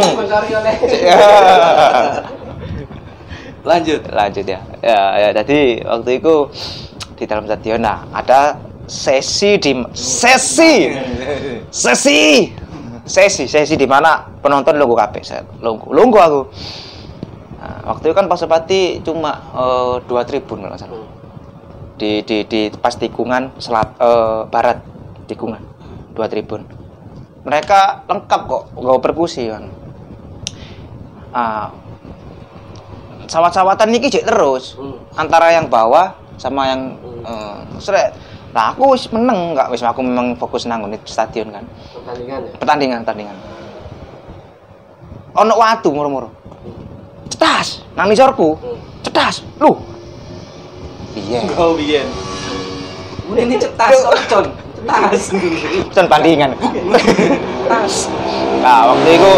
Sponsori 0.00 0.50
oleh. 0.56 0.74
Lanjut. 3.64 4.00
Lanjut 4.08 4.44
ya. 4.44 4.60
Ya, 4.80 5.00
ya 5.16 5.28
jadi 5.42 5.84
waktu 5.84 6.20
itu 6.22 6.34
di 7.20 7.24
dalam 7.28 7.44
stadion. 7.44 7.84
Nah, 7.84 8.08
ada 8.12 8.70
sesi 8.90 9.54
di 9.62 9.70
sesi 9.94 10.90
sesi 11.70 12.50
sesi 13.06 13.44
sesi 13.46 13.74
di 13.78 13.86
mana 13.86 14.26
penonton 14.42 14.74
lungguh 14.74 14.98
kabeh 14.98 15.22
set 15.22 15.46
lungguh 15.62 15.94
lungguh 15.94 16.18
aku 16.18 16.42
nah, 17.62 17.94
waktu 17.94 18.10
itu 18.10 18.14
kan 18.18 18.26
Pasopati 18.26 18.98
cuma 19.06 19.46
eh, 19.54 19.94
dua 20.10 20.26
tribun 20.26 20.66
kalau 20.66 20.74
salah 20.74 21.06
di 22.02 22.26
di 22.26 22.42
di 22.50 22.74
pas 22.74 22.98
tikungan 22.98 23.54
selat 23.62 23.94
eh, 24.02 24.42
barat 24.50 24.82
tikungan 25.30 25.62
dua 26.18 26.26
tribun 26.26 26.66
mereka 27.46 28.02
lengkap 28.10 28.40
kok 28.50 28.62
nggak 28.74 29.00
perkusi 29.06 29.54
kan 29.54 29.70
ah 31.30 31.70
sawat-sawatan 33.30 33.94
ini 33.94 34.10
jek 34.10 34.26
terus. 34.26 34.74
Hmm. 34.74 34.98
antara 35.14 35.54
yang 35.54 35.70
bawah 35.70 36.10
sama 36.34 36.66
yang 36.66 36.98
eh, 37.22 37.58
seret 37.78 38.10
nah 38.50 38.74
aku 38.74 38.98
wis 38.98 39.06
meneng 39.14 39.54
nggak 39.54 39.70
wis 39.70 39.78
aku 39.86 40.02
memang 40.02 40.34
fokus 40.34 40.66
nang 40.66 40.82
stadion 41.06 41.54
kan. 41.54 41.62
Pertandingan 41.94 42.40
ya? 42.42 42.52
Pertandingan 42.58 42.98
pertandingan. 43.06 43.36
Ono 45.38 45.54
watu 45.54 45.94
moro-moro 45.94 46.34
cetas 47.30 47.86
nang 47.94 48.10
nisorku 48.10 48.58
Hmm. 48.58 48.78
cetas. 49.06 49.46
Lu 49.62 49.78
iya. 51.14 51.46
Oh, 51.54 51.78
biyen. 51.78 52.06
Udah 53.30 53.42
ini 53.46 53.54
cetas 53.54 53.94
oncon 54.02 54.50
cetas. 54.50 55.22
Pesan 55.94 56.06
bandingan. 56.12 56.50
Tas. 57.70 58.10
Nah, 58.60 58.90
waktu 58.90 59.10
itu 59.14 59.32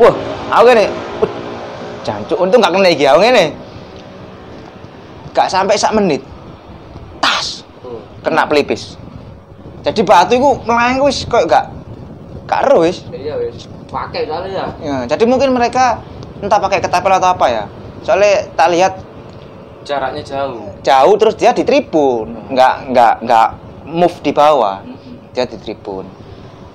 wah, 0.00 0.14
aku 0.50 0.62
gini, 0.72 0.86
"Wih, 0.88 0.90
jancuk 2.02 2.38
untung 2.38 2.62
gak 2.62 2.74
kena 2.74 2.88
iki 2.90 3.04
aku 3.06 3.18
ngene. 3.22 3.54
Gak 5.32 5.48
sampai 5.48 5.78
sak 5.80 5.96
menit. 5.96 6.20
Tas, 7.22 7.64
kena 8.26 8.44
pelipis. 8.44 9.00
Jadi 9.82 10.00
batu 10.06 10.38
itu 10.38 10.50
melayang 10.62 11.02
wis 11.02 11.26
kok 11.26 11.46
gak 11.50 11.66
gak 12.46 12.68
ero 12.68 12.84
wis. 12.86 13.02
iya 13.10 13.34
wes 13.38 13.66
pakai 13.88 14.24
soalnya 14.24 14.50
ya 14.50 14.66
Ya, 14.80 14.96
jadi 15.14 15.24
mungkin 15.28 15.52
mereka 15.52 16.00
entah 16.40 16.58
pakai 16.58 16.78
ketapel 16.78 17.12
atau 17.16 17.32
apa 17.34 17.46
ya. 17.50 17.64
Soalnya 18.02 18.50
tak 18.54 18.68
lihat 18.74 18.94
Jaraknya 19.82 20.22
jauh. 20.22 20.70
jauh 20.86 21.14
terus 21.18 21.34
dia 21.34 21.50
di 21.50 21.66
tribun, 21.66 22.54
nggak 22.54 22.94
nggak 22.94 23.14
nggak 23.26 23.48
move 23.90 24.14
di 24.22 24.30
bawah, 24.30 24.78
dia 25.34 25.42
di 25.42 25.58
tribun. 25.58 26.06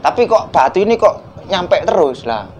Tapi 0.03 0.27
kok 0.27 0.51
batu 0.51 0.83
ini 0.83 0.99
kok 0.99 1.47
nyampe 1.47 1.87
terus 1.87 2.27
lah. 2.27 2.51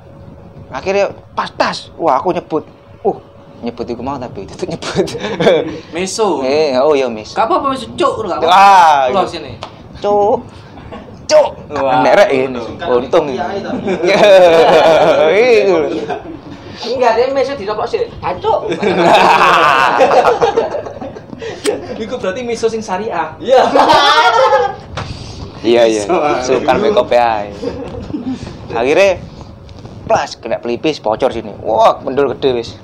Akhirnya 0.67 1.15
pas 1.31 1.47
tas, 1.47 1.89
wah 1.95 2.19
aku 2.19 2.35
nyebut, 2.35 2.63
uh 3.03 3.17
nyebut 3.63 3.89
itu 3.89 4.03
mau 4.05 4.19
tapi 4.21 4.45
itu 4.45 4.65
nyebut. 4.69 5.05
Meso. 5.95 6.43
eh 6.45 6.77
oh 6.77 6.93
iya 6.93 7.09
mis. 7.09 7.33
Gak 7.33 7.49
apa-apa 7.49 7.73
meso 7.73 7.87
cuk 7.97 8.13
enggak 8.27 8.37
apa-apa. 8.43 8.53
Wah, 8.53 9.09
Pulau 9.09 9.25
gitu. 9.25 9.33
sini. 9.39 9.51
Cuk, 9.97 10.45
cuk, 11.25 11.49
nerek 12.05 12.29
ini, 12.29 12.61
untung 12.85 13.25
ini. 13.33 13.41
Itu. 15.33 15.75
enggak 16.77 17.11
dia 17.17 17.33
mesej 17.33 17.57
dirokok 17.57 17.89
sih 17.89 18.05
hancur 18.21 18.69
Iku 21.97 22.21
berarti 22.21 22.45
miso 22.45 22.69
sing 22.69 22.85
syariah. 22.85 23.33
iya 23.41 23.65
Iya 25.65 25.83
iya. 25.89 26.03
Sukan 26.45 26.77
makeup 26.77 27.09
ya. 27.09 27.49
Akhirnya 28.69 29.17
plus 30.07 30.39
kena 30.39 30.57
pelipis 30.57 31.03
bocor 31.03 31.29
sini. 31.29 31.51
Wah, 31.61 31.99
mendul 32.01 32.31
gede 32.33 32.49
wis. 32.55 32.79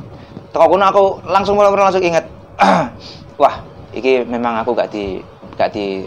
Teko 0.54 0.70
kono 0.70 0.86
aku 0.86 1.04
langsung 1.26 1.58
mulai 1.58 1.74
langsung 1.74 2.04
ingat. 2.04 2.28
Wah, 3.42 3.66
iki 3.96 4.22
memang 4.28 4.62
aku 4.62 4.78
gak 4.78 4.94
di 4.94 5.24
gak 5.58 5.74
di 5.74 6.06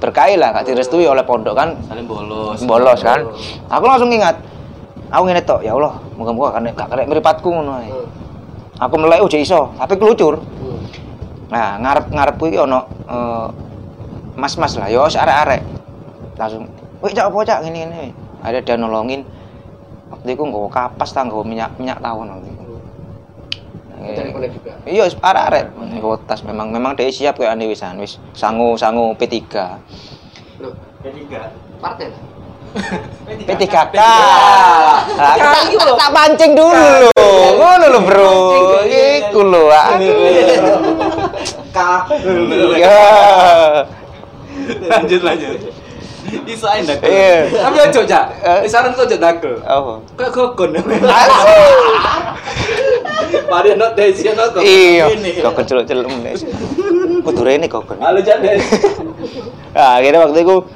berkahi 0.00 0.40
lah, 0.40 0.56
gak 0.56 0.72
direstui 0.72 1.04
oleh 1.04 1.22
pondok 1.22 1.54
kan 1.54 1.76
Saling 1.86 2.08
bolos. 2.08 2.64
bolos 2.64 3.00
kan. 3.04 3.20
Aku 3.68 3.84
langsung 3.84 4.08
ingat. 4.08 4.40
Aku 5.12 5.28
ngene 5.28 5.44
tok, 5.44 5.60
ya 5.60 5.76
Allah, 5.76 6.00
muga-muga 6.16 6.56
kan 6.56 6.64
gak 6.72 6.88
kena 6.88 7.04
mripatku 7.04 7.48
ngono 7.52 7.84
ae. 7.84 7.92
Aku 8.80 8.96
melek 8.96 9.20
oh 9.20 9.28
jek 9.28 9.44
iso, 9.44 9.68
tapi 9.76 10.00
kelucur. 10.00 10.40
Nah, 11.52 11.76
ngarep-ngarepku 11.76 12.48
iki 12.48 12.56
ono 12.56 12.88
eh, 13.04 13.46
mas-mas 14.40 14.72
lah, 14.80 14.88
yo 14.88 15.04
arek-arek. 15.04 15.60
Langsung, 16.40 16.64
"Wih, 17.04 17.12
cak 17.12 17.28
apa 17.28 17.38
cak 17.44 17.58
ngene 17.68 17.78
ngene." 17.84 18.04
Ada 18.40 18.64
dia 18.64 18.74
nolongin. 18.80 19.22
Waktu 20.12 20.28
itu 20.36 20.42
nggawa 20.44 20.68
kapas 20.68 21.10
ta 21.16 21.24
nggawa 21.24 21.44
minyak 21.44 21.72
minyak 21.80 21.98
tawon 22.04 22.28
waktu 22.28 22.48
itu. 22.52 22.64
Iya, 24.86 25.06
wis 25.06 25.16
arek-arek 25.16 25.72
tas 26.26 26.42
memang 26.42 26.74
memang 26.74 26.98
dia 26.98 27.06
siap 27.08 27.38
kayak 27.38 27.54
ane 27.54 27.70
wisan 27.70 27.96
wis 28.02 28.18
sangu 28.36 28.74
sangu 28.74 29.14
P3. 29.14 29.38
loh 30.62 30.74
P3. 31.02 31.32
partai 31.82 32.06
lah 32.10 32.22
P3K. 33.42 33.76
Nah, 33.92 35.04
tak, 35.12 35.36
tak, 35.76 36.10
pancing 36.12 36.52
dulu 36.56 36.72
lho. 36.72 37.10
Ngono 37.60 37.86
lho, 37.92 38.00
Bro. 38.00 38.32
Iku 38.88 39.40
lho. 39.44 39.64
K. 41.72 41.78
Ya. 42.80 43.04
lanjut 44.92 45.20
lanjut. 45.20 45.58
Iso 46.46 46.66
ae 46.70 46.86
ndak. 46.86 47.02
Iya. 47.02 47.50
Tapi 47.50 47.76
ojo 47.90 48.00
cak. 48.06 48.24
Eh. 48.46 48.70
Saran 48.70 48.94
kok 48.94 49.06
ojo 49.10 49.16
dakel. 49.18 49.54
Apa? 49.66 49.94
Gokon. 50.30 50.70
Asik. 50.78 51.58
Mari 53.50 53.74
no 53.74 53.86
desi 53.98 54.30
no 54.30 54.44
kok. 54.54 54.62
Iya, 54.62 55.10
Ini. 55.12 55.42
kok 55.42 55.66
celuk-celuk 55.66 56.08
nes. 56.22 56.46
Kudu 57.26 57.42
rene 57.42 57.66
kok. 57.66 57.90
Halo 57.98 58.20
Jan 58.22 58.38
Des. 58.42 58.62
Nah, 59.72 59.96
akhirnya 59.96 60.28
waktu 60.28 60.44
itu 60.44 60.68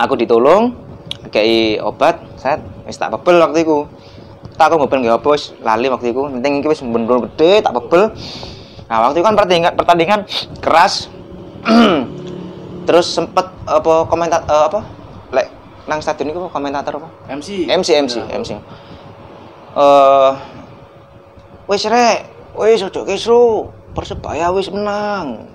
aku 0.00 0.16
ditolong 0.16 0.72
kayak 1.28 1.84
obat, 1.84 2.24
set 2.40 2.56
wis 2.88 2.96
tak 2.96 3.12
pebel 3.12 3.36
waktu 3.36 3.68
itu. 3.68 3.84
Tak 4.56 4.72
aku 4.72 4.80
ngobel 4.80 5.04
nggak 5.04 5.20
bos, 5.20 5.52
lali 5.60 5.92
waktu 5.92 6.16
itu. 6.16 6.24
Penting 6.24 6.64
iki 6.64 6.72
wis 6.72 6.80
bener 6.80 7.20
gede, 7.28 7.60
tak 7.60 7.76
pebel. 7.76 8.16
Nah, 8.88 8.98
waktu 9.04 9.20
itu 9.20 9.26
kan 9.28 9.36
pertandingan 9.36 9.72
pertandingan 9.76 10.20
keras. 10.64 11.12
Terus 12.82 13.06
sempet 13.06 13.46
apa 13.64 14.06
komentar 14.06 14.42
eh, 14.42 14.64
apa? 14.66 14.80
Lek 15.30 15.46
nang 15.86 15.98
stadion 15.98 16.30
itu 16.30 16.40
komentator 16.48 16.98
apa? 16.98 17.08
MC. 17.30 17.66
MC 17.66 17.88
MC 18.02 18.14
MC. 18.28 18.50
Eh 19.72 20.30
wis 21.66 21.82
rek, 21.86 22.18
wis 22.54 22.82
ojo 22.82 23.06
kisru. 23.06 23.44
Persebaya 23.92 24.48
wis 24.50 24.72
menang. 24.72 25.46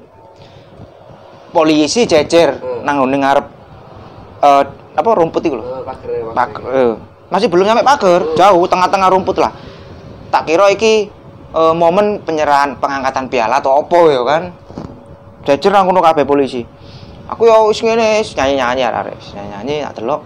Polisi 1.49 2.05
jejer 2.05 2.59
Hmm. 2.59 2.85
nang 2.85 3.01
ngarep 3.03 3.45
eh 4.45 4.63
apa 4.97 5.09
rumput 5.13 5.41
itu 5.41 5.57
lho. 5.57 5.85
Pagar 5.85 6.09
ya, 6.09 6.21
Pagar. 6.33 6.61
eh, 6.69 6.93
masih 7.27 7.47
belum 7.49 7.65
nyampe 7.65 7.83
pagar, 7.83 8.21
jauh 8.33 8.63
tengah-tengah 8.65 9.09
rumput 9.09 9.37
lah. 9.37 9.51
Tak 10.29 10.45
kira 10.45 10.69
iki 10.69 11.09
eh, 11.49 11.73
momen 11.73 12.21
penyerahan 12.21 12.77
pengangkatan 12.77 13.25
piala 13.27 13.57
atau 13.57 13.81
opo 13.81 14.09
ya 14.09 14.21
kan. 14.21 14.43
Jejer 15.47 15.71
nang 15.71 15.87
kono 15.87 16.03
kabeh 16.03 16.27
polisi. 16.27 16.61
Aku 17.27 17.43
ya 17.43 17.59
wis 17.67 17.83
ngene 17.83 18.23
wis 18.23 18.31
nyanyi-nyanyi 18.33 18.81
arek, 18.87 19.15
wis 19.19 19.35
nyanyi-nyanyi 19.35 19.83
tak 19.83 19.99
delok. 19.99 20.21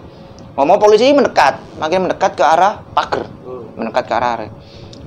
Ngomong 0.53 0.77
polisi 0.77 1.09
mendekat, 1.09 1.57
makin 1.79 2.05
mendekat 2.05 2.35
ke 2.35 2.43
arah 2.43 2.83
pagar, 2.93 3.25
Hmm. 3.41 3.65
mendekat 3.73 4.03
ke 4.05 4.13
arah 4.13 4.29
arek. 4.37 4.51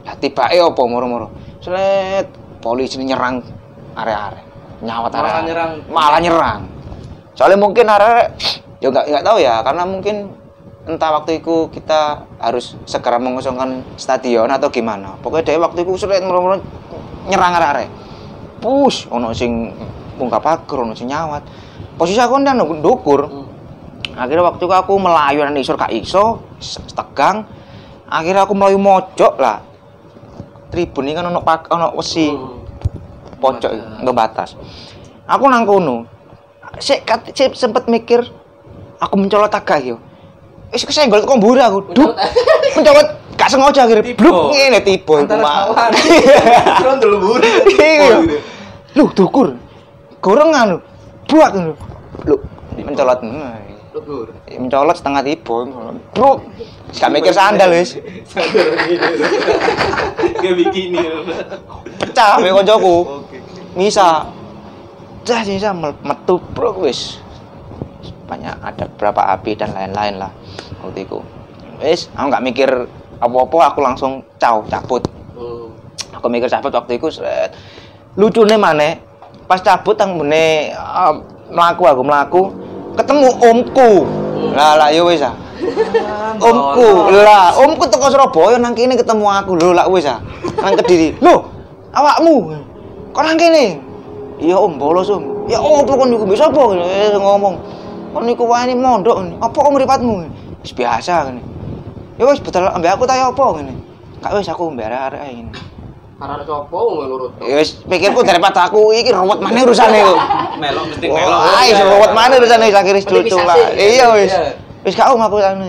Lah 0.02 0.14
tibake 0.18 0.58
opo 0.58 0.82
moro-moro. 0.88 1.30
Slet 1.62 2.26
polisi 2.58 2.98
nyerang 2.98 3.44
arek-arek. 3.94 4.44
Nyawat 4.82 5.10
Malah 5.12 5.30
arek. 5.30 5.44
nyerang. 5.46 5.72
Malah 5.86 6.20
nyerang. 6.20 6.60
Soalnya 7.34 7.58
mungkin 7.60 7.86
arek 7.86 8.26
ya 8.82 8.88
nggak 8.90 9.04
nggak 9.06 9.24
tahu 9.24 9.38
ya 9.40 9.54
karena 9.62 9.82
mungkin 9.86 10.16
entah 10.84 11.10
waktu 11.14 11.40
itu 11.40 11.72
kita 11.72 12.28
harus 12.36 12.76
segera 12.84 13.16
mengosongkan 13.16 13.80
stadion 13.96 14.50
atau 14.50 14.68
gimana. 14.68 15.16
Pokoknya 15.22 15.54
dia 15.54 15.62
waktu 15.62 15.86
itu 15.86 15.94
sulit 15.96 16.20
moro-moro 16.20 16.58
nyerang 17.24 17.52
arek-arek. 17.54 17.88
Push, 18.58 19.06
ono 19.08 19.30
sing 19.30 19.70
munggah 20.16 20.40
pagar, 20.40 20.82
ono 20.82 20.92
sing 20.92 21.06
nyawat. 21.06 21.44
Posisi 21.94 22.18
aku 22.18 22.34
ndan 22.42 22.58
ndukur. 22.58 23.26
Akhirnya 24.14 24.46
waktu 24.46 24.62
itu 24.62 24.74
aku 24.74 24.94
melayu 24.94 25.42
nang 25.42 25.58
isor 25.58 25.74
kak 25.74 25.90
iso, 25.90 26.42
tegang. 26.94 27.46
Akhirnya 28.06 28.46
aku 28.46 28.54
melayu 28.54 28.78
mojok 28.78 29.34
lah. 29.42 29.58
Tribun 30.70 31.06
ini 31.06 31.14
kan 31.14 31.26
ono 31.30 31.42
pak 31.42 31.70
ono 31.70 31.94
wesi 31.98 32.34
pojok 33.38 34.02
nggak 34.02 34.14
batas. 34.14 34.58
Aku 35.26 35.46
nang 35.46 35.66
kono. 35.66 36.06
Sik 36.78 37.06
sempet 37.54 37.86
mikir 37.86 38.22
aku 38.98 39.14
mencolot 39.18 39.50
agak 39.50 39.82
yo. 39.82 39.96
Wis 40.74 40.82
kesenggol 40.82 41.22
kok 41.22 41.38
mburi 41.38 41.62
aku. 41.62 41.94
Duk. 41.94 42.14
Mencolot 42.74 43.08
gak 43.34 43.50
sengaja 43.50 43.86
akhirnya 43.86 44.14
bluk 44.14 44.54
ngene 44.54 44.78
tiba 44.82 45.14
iku 45.26 45.36
mah. 45.38 45.70
Kira 46.78 46.92
ndelok 46.98 47.18
buri. 47.22 47.50
Iya. 47.78 48.18
Lu 48.94 49.10
dukur. 49.10 49.54
Goreng 50.22 50.50
anu. 50.54 50.78
Buat 51.28 51.52
lu. 51.56 51.72
Lu 52.28 52.36
mencolot. 52.80 53.20
Lebur. 53.94 54.26
mencolot 54.58 54.96
setengah 54.98 55.22
tiba. 55.22 55.56
Bro. 56.14 56.42
Gak 56.94 57.10
mikir 57.10 57.32
sandal 57.34 57.70
wis. 57.74 57.98
Kayak 60.40 60.54
bikini. 60.58 61.02
Pecah 62.02 62.38
mbek 62.42 62.52
koncoku. 62.52 62.96
Misa. 63.74 64.30
dah 65.24 65.40
bisa 65.40 65.72
metu 66.04 66.36
bro 66.52 66.76
wis 66.84 67.16
banyak 68.28 68.52
ada 68.60 68.84
berapa 69.00 69.24
api 69.32 69.56
dan 69.56 69.72
lain-lain 69.72 70.20
lah 70.20 70.28
waktu 70.84 71.08
itu 71.08 71.24
wis 71.80 72.12
aku 72.12 72.28
nggak 72.28 72.44
mikir 72.44 72.68
apa-apa 73.24 73.72
aku 73.72 73.80
langsung 73.80 74.20
caw 74.36 74.60
cabut 74.68 75.00
Hmm. 75.34 75.66
aku 76.14 76.30
mikir 76.30 76.46
cabut 76.46 76.70
waktu 76.70 77.00
itu 77.00 77.08
seret 77.10 77.56
lucunya 78.14 78.54
mana 78.54 79.00
pas 79.44 79.60
cabut 79.60 79.92
tang 79.96 80.16
bene 80.16 80.72
uh, 80.72 81.12
melaku 81.52 81.82
aku 81.84 82.02
melaku 82.02 82.42
ketemu 82.96 83.28
omku. 83.42 83.90
Lah 84.54 84.76
lah 84.78 84.88
yo 84.94 85.08
wis 85.08 85.24
ah. 85.24 85.34
Omku 86.38 87.12
lah 87.12 87.56
omku 87.58 87.84
teko 87.88 88.08
Surabaya 88.08 88.56
nang 88.56 88.72
kene 88.72 88.96
ketemu 88.96 89.24
aku. 89.28 89.56
Lho 89.58 89.76
lah 89.76 89.86
wis 89.90 90.08
ah. 90.08 90.20
Nang 90.60 90.74
kediri. 90.78 91.16
Lho 91.20 91.44
awakmu? 91.92 92.56
Kok 93.12 93.22
nang 93.24 93.38
kene? 93.38 93.78
Iya 94.40 94.56
om 94.58 94.80
bolos 94.80 95.12
om. 95.12 95.46
Ya 95.46 95.60
om 95.60 95.84
apa 95.84 95.92
kon 95.92 96.08
niku 96.10 96.24
bisa 96.24 96.48
apa? 96.48 96.62
Eh, 96.80 97.14
ngomong. 97.14 97.54
Kon 98.16 98.24
niku 98.24 98.48
wae 98.48 98.64
ini 98.66 98.74
mondok 98.78 99.20
ngene. 99.20 99.36
apa 99.38 99.58
om 99.60 99.72
mripatmu 99.76 100.14
wis 100.64 100.72
biasa 100.72 101.28
ngene. 101.28 101.42
Ya 102.16 102.24
wis 102.26 102.40
betul 102.40 102.66
ambek 102.66 102.96
aku 102.96 103.04
ta 103.04 103.18
ya 103.18 103.30
apa 103.30 103.44
ngene? 103.60 103.74
Gak 104.24 104.32
wis 104.40 104.48
aku 104.48 104.72
mbek 104.72 104.88
arek 104.88 105.20
ini 105.28 105.73
Karena 106.14 106.42
copo 106.46 106.78
nurut. 107.04 107.32
Ya 107.42 107.58
wis 107.58 107.78
pikirku 107.84 108.22
daripada 108.22 108.70
aku 108.70 108.94
iki 108.94 109.10
ruwet 109.10 109.42
mana 109.42 109.66
urusane 109.66 109.98
kok. 109.98 110.18
melok 110.62 110.84
mesti 110.94 111.06
melok 111.10 111.40
wis 111.66 111.80
ruwet 111.82 112.12
mana 112.14 112.32
urusane 112.38 112.64
wis 112.70 112.76
akhirnya 112.78 113.02
cucu 113.02 113.36
lah. 113.42 113.56
Iya 113.74 114.06
wis. 114.14 114.30
Iya. 114.30 114.42
Wis 114.86 114.94
gak 114.94 115.10
om 115.10 115.22
aku 115.22 115.42
sana. 115.42 115.66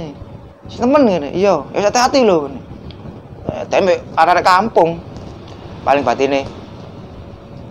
Si 0.70 0.78
temen 0.78 1.02
ngene. 1.06 1.34
Iya, 1.34 1.66
ya 1.74 1.78
wis 1.82 1.86
hati-hati 1.90 2.22
lho 2.22 2.46
ngene. 2.46 2.60
Eh, 3.50 3.64
Tembe 3.70 4.02
arek 4.14 4.46
kampung. 4.46 5.02
Paling 5.86 6.02
batine 6.06 6.66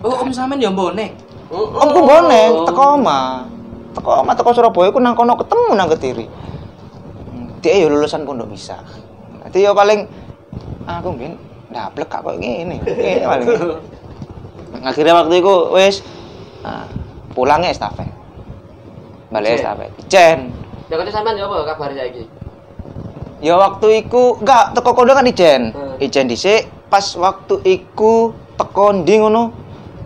oh 0.05 0.21
om 0.21 0.29
sampean 0.29 0.61
ya 0.61 0.69
bonek 0.69 1.11
Omku 1.55 2.01
bonek 2.01 2.49
teko 2.67 2.97
omah. 2.97 3.45
Teko 3.93 4.25
omah 4.25 4.33
teko 4.33 4.49
Surabaya 4.49 4.89
ku 4.89 4.97
nang 4.97 5.13
kono 5.13 5.37
ketemu 5.37 5.71
nang 5.77 5.87
Kediri. 5.93 6.25
Hmm, 6.25 7.47
Dia 7.61 7.85
ya 7.85 7.87
lulusan 7.87 8.25
pondok 8.25 8.49
bisa. 8.49 8.81
Nanti 9.45 9.61
ya 9.61 9.69
paling 9.71 10.09
aku 10.89 11.07
mungkin 11.13 11.37
ndablek 11.75 12.07
kak 12.07 12.23
kok 12.23 12.39
ngene. 12.39 12.79
Ngene 12.87 13.27
paling. 13.27 13.47
Akhirnya 14.79 15.13
waktu 15.19 15.43
itu 15.43 15.55
wis 15.75 15.95
nah, 16.63 16.87
pulangnya 17.35 17.75
estafet. 17.75 18.07
Balik 19.27 19.59
estafet. 19.59 19.91
Ijen. 20.07 20.55
Ya 20.87 20.95
kata 20.95 21.11
sampean 21.11 21.35
ya 21.35 21.51
apa 21.51 21.75
kabar 21.75 21.91
saiki? 21.91 22.23
Ya 23.43 23.59
waktu 23.59 24.07
iku 24.07 24.39
enggak 24.39 24.71
teko 24.71 24.95
kono 24.95 25.11
kan 25.11 25.27
ijen. 25.27 25.75
Hmm. 25.75 25.99
Ijen 25.99 26.31
dhisik 26.31 26.71
pas 26.87 27.03
waktu 27.19 27.59
iku 27.67 28.31
teko 28.55 28.95
ndi 28.95 29.19
ngono 29.19 29.51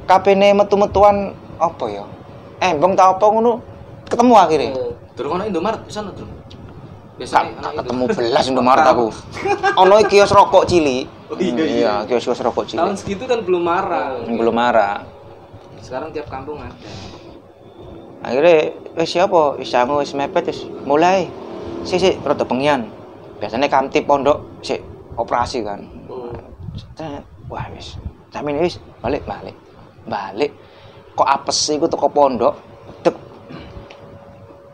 kapene 0.09 0.57
metu-metuan 0.57 1.37
apa 1.61 1.85
ya? 1.85 2.05
Embong 2.65 2.97
ta 2.97 3.13
apa 3.13 3.25
ngono 3.29 3.61
ketemu 4.09 4.33
akhirnya. 4.33 4.73
Hmm. 4.73 4.97
Durung 5.13 5.35
ono 5.35 5.43
Indomaret 5.45 5.83
di 5.83 5.91
sana, 5.91 6.15
Durung. 6.15 6.38
Biasanya 7.19 7.51
anak 7.59 7.83
ketemu 7.83 8.03
belas 8.15 8.45
Indomaret 8.47 8.87
aku. 8.87 9.07
Ono 9.75 9.95
kios 10.07 10.31
rokok 10.31 10.63
cilik. 10.63 11.03
Oh, 11.27 11.35
iya, 11.35 11.51
iya. 11.51 11.65
Iya, 11.67 11.93
kios 12.07 12.23
kios 12.23 12.39
rokok 12.39 12.63
Tahun 12.71 12.95
cilik. 12.95 12.95
segitu 12.95 13.23
kan 13.27 13.43
belum 13.43 13.59
marah. 13.59 14.23
Belum 14.23 14.55
marah. 14.55 15.03
Sekarang 15.83 16.15
tiap 16.15 16.31
kampung 16.31 16.63
ada. 16.63 16.71
Akhirnya 18.23 18.71
wis 18.95 19.09
siapa? 19.11 19.59
Wis 19.59 19.67
sangu 19.67 19.99
wis 19.99 20.15
mepet 20.15 20.47
wis 20.47 20.63
mulai. 20.87 21.27
Sik 21.83 21.99
sik 21.99 22.15
rada 22.23 22.47
pengian. 22.47 22.87
Biasanya 23.43 23.67
kamtip 23.67 24.07
pondok 24.07 24.63
sik 24.63 24.79
operasi 25.19 25.59
kan. 25.63 25.83
Set, 26.95 27.23
Wah 27.51 27.67
wis. 27.75 27.99
Tapi 28.31 28.55
wis 28.55 28.79
balik 29.03 29.27
balik. 29.27 29.55
Balik. 30.07 30.51
Kok 31.19 31.27
apes 31.27 31.67
iku 31.67 31.91
teko 31.91 32.07
pondok. 32.07 32.55
Dek. 33.03 33.15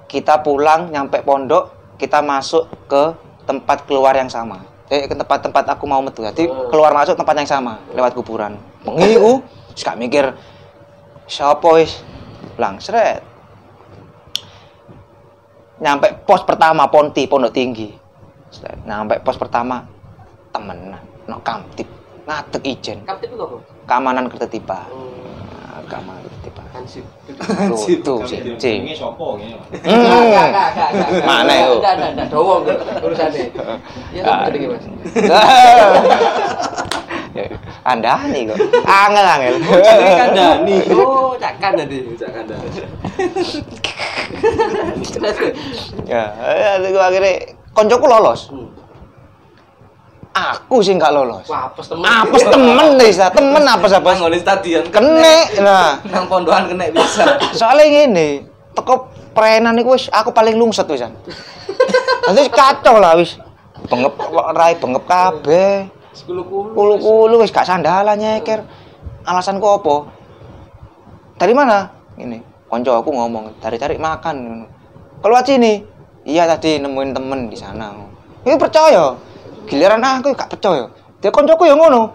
Kita 0.05 0.39
pulang 0.39 0.93
nyampe 0.93 1.19
pondok, 1.25 1.74
kita 1.95 2.19
masuk 2.19 2.67
ke 2.85 3.03
tempat 3.45 3.85
keluar 3.85 4.13
yang 4.13 4.27
sama. 4.27 4.63
Eh 4.85 5.05
ke 5.05 5.15
tempat-tempat 5.15 5.65
aku 5.75 5.85
mau 5.85 5.99
metu. 5.99 6.21
Jadi 6.21 6.45
Oh. 6.45 6.69
keluar 6.69 6.93
masuk 6.93 7.15
tempat 7.15 7.35
yang 7.37 7.49
sama 7.49 7.81
lewat 7.91 8.13
kuburan. 8.13 8.57
Bengi 8.85 9.17
ku, 9.17 9.41
wis 9.73 9.81
gak 9.81 9.97
mikir 9.97 10.33
siapa 11.25 11.65
wis. 11.73 12.01
Lang 12.55 12.77
seret. 12.77 13.19
Nyampe 15.75 16.23
pos 16.23 16.39
pertama 16.47 16.87
Ponti, 16.87 17.27
Pondok 17.27 17.51
Tinggi. 17.51 17.91
Nyampe 18.87 19.19
pos 19.19 19.35
pertama 19.35 19.83
temenan, 20.55 21.03
no 21.27 21.43
kamtip, 21.43 21.83
ngadeg 22.23 22.63
ijen, 22.63 23.03
Kapten 23.03 23.27
itu 23.27 23.35
apa? 23.35 23.57
keamanan 23.83 24.31
ketertiban. 24.31 24.87
Hmm. 24.87 25.11
Nah, 25.51 25.83
keamanan 25.91 26.23
ketertiban. 26.45 26.65
Hansip. 26.73 27.05
Tuh, 27.73 27.97
tuh, 28.05 28.19
sih, 28.29 28.39
sih. 28.61 28.75
Ini 28.85 28.93
sopo 28.93 29.37
ngene. 29.41 29.57
Enggak, 29.81 30.45
enggak, 30.53 30.67
enggak. 30.93 31.25
Mana 31.29 31.51
itu? 31.57 31.73
Enggak, 31.81 31.93
enggak, 31.97 32.11
enggak, 32.13 32.27
dowong 32.29 32.61
urusannya. 33.01 33.45
Ya, 34.15 34.21
Ah. 34.23 34.47
tapi 34.47 34.57
gede, 34.61 34.67
Mas. 34.71 34.85
Anda 37.85 38.15
nih 38.31 38.41
kok. 38.49 38.57
Angel 38.87 39.25
angel. 39.27 39.55
Oh, 40.95 41.35
cakan 41.35 41.71
tadi. 41.75 41.97
Jangan 42.15 42.43
Dani. 42.47 42.69
Ya, 46.07 46.23
itu 46.79 46.99
akhirnya 46.99 47.33
koncoku 47.75 48.05
lolos. 48.07 48.47
Hmm. 48.49 48.71
Aku 50.35 50.83
sih 50.83 50.91
nggak 50.99 51.15
lolos. 51.15 51.47
Wah, 51.47 51.71
apes 51.71 51.87
temen. 51.87 52.03
Apes 52.03 52.43
temen 52.43 52.99
deh, 52.99 53.07
Sa. 53.15 53.31
temen 53.31 53.63
apa 53.63 53.87
apa 53.87 54.03
Pas 54.03 54.19
ngone 54.19 54.35
stadion 54.35 54.83
kene. 54.91 55.63
Nah, 55.63 56.03
nang 56.11 56.27
pondokan 56.27 56.67
kena 56.67 56.91
bisa. 56.91 57.39
soalnya 57.55 57.87
gini, 57.87 58.43
teko 58.75 59.07
prenan 59.31 59.79
iku 59.79 59.95
wis 59.95 60.11
aku 60.11 60.35
paling 60.35 60.59
lungset 60.59 60.91
wisan. 60.91 61.15
Nanti 62.27 62.51
kacau 62.51 62.99
lah 62.99 63.15
wis. 63.15 63.39
Bengep 63.87 64.11
rai 64.51 64.75
bengep 64.75 65.07
kabeh. 65.07 65.87
Sepuluh-puluh. 66.11 66.75
Kulu-kulu 66.75 67.35
wis 67.39 67.55
gak 67.55 67.63
sandalan 67.63 68.19
nyeker. 68.19 68.67
Alasanku 69.23 69.63
apa? 69.63 69.95
Dari 71.39 71.55
mana? 71.55 71.87
Ini, 72.19 72.67
konco 72.67 72.91
aku 72.91 73.11
ngomong, 73.11 73.55
cari-cari 73.63 73.95
makan. 73.95 74.67
Keluar 75.23 75.47
sini. 75.47 75.79
Iya 76.25 76.43
tadi 76.49 76.81
nemuin 76.81 77.15
temen 77.15 77.47
di 77.47 77.55
sana. 77.55 77.95
Ini 78.43 78.55
percaya. 78.59 79.15
Giliran 79.65 80.01
aku 80.01 80.33
gak 80.37 80.49
percaya. 80.53 80.89
Dia 81.21 81.33
koncoku 81.33 81.65
yang 81.65 81.81
ngono. 81.81 82.13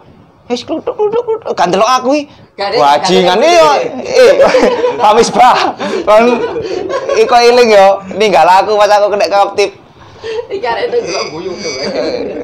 Wis 0.50 0.66
kluduk 0.66 0.98
kluduk 0.98 1.22
kluduk 1.22 1.54
gak 1.54 1.70
ndelok 1.70 1.90
aku 2.02 2.10
iki. 2.18 2.24
Gak 2.58 2.74
ada 2.74 3.06
iya. 3.06 3.34
gede. 3.34 3.54
Eh, 4.02 5.12
Misbah. 5.16 5.78
Kon 6.02 6.26
iko 7.14 7.36
iling 7.38 7.68
yo, 7.70 7.86
ninggal 8.18 8.46
aku 8.46 8.74
pas 8.74 8.90
aku 8.90 9.06
kena 9.14 9.26
kaptip. 9.30 9.70
Iki 10.50 10.66
arek 10.66 10.84
itu 10.90 10.96
gak 11.06 11.24
buyung 11.30 11.56
tuh. 11.56 11.72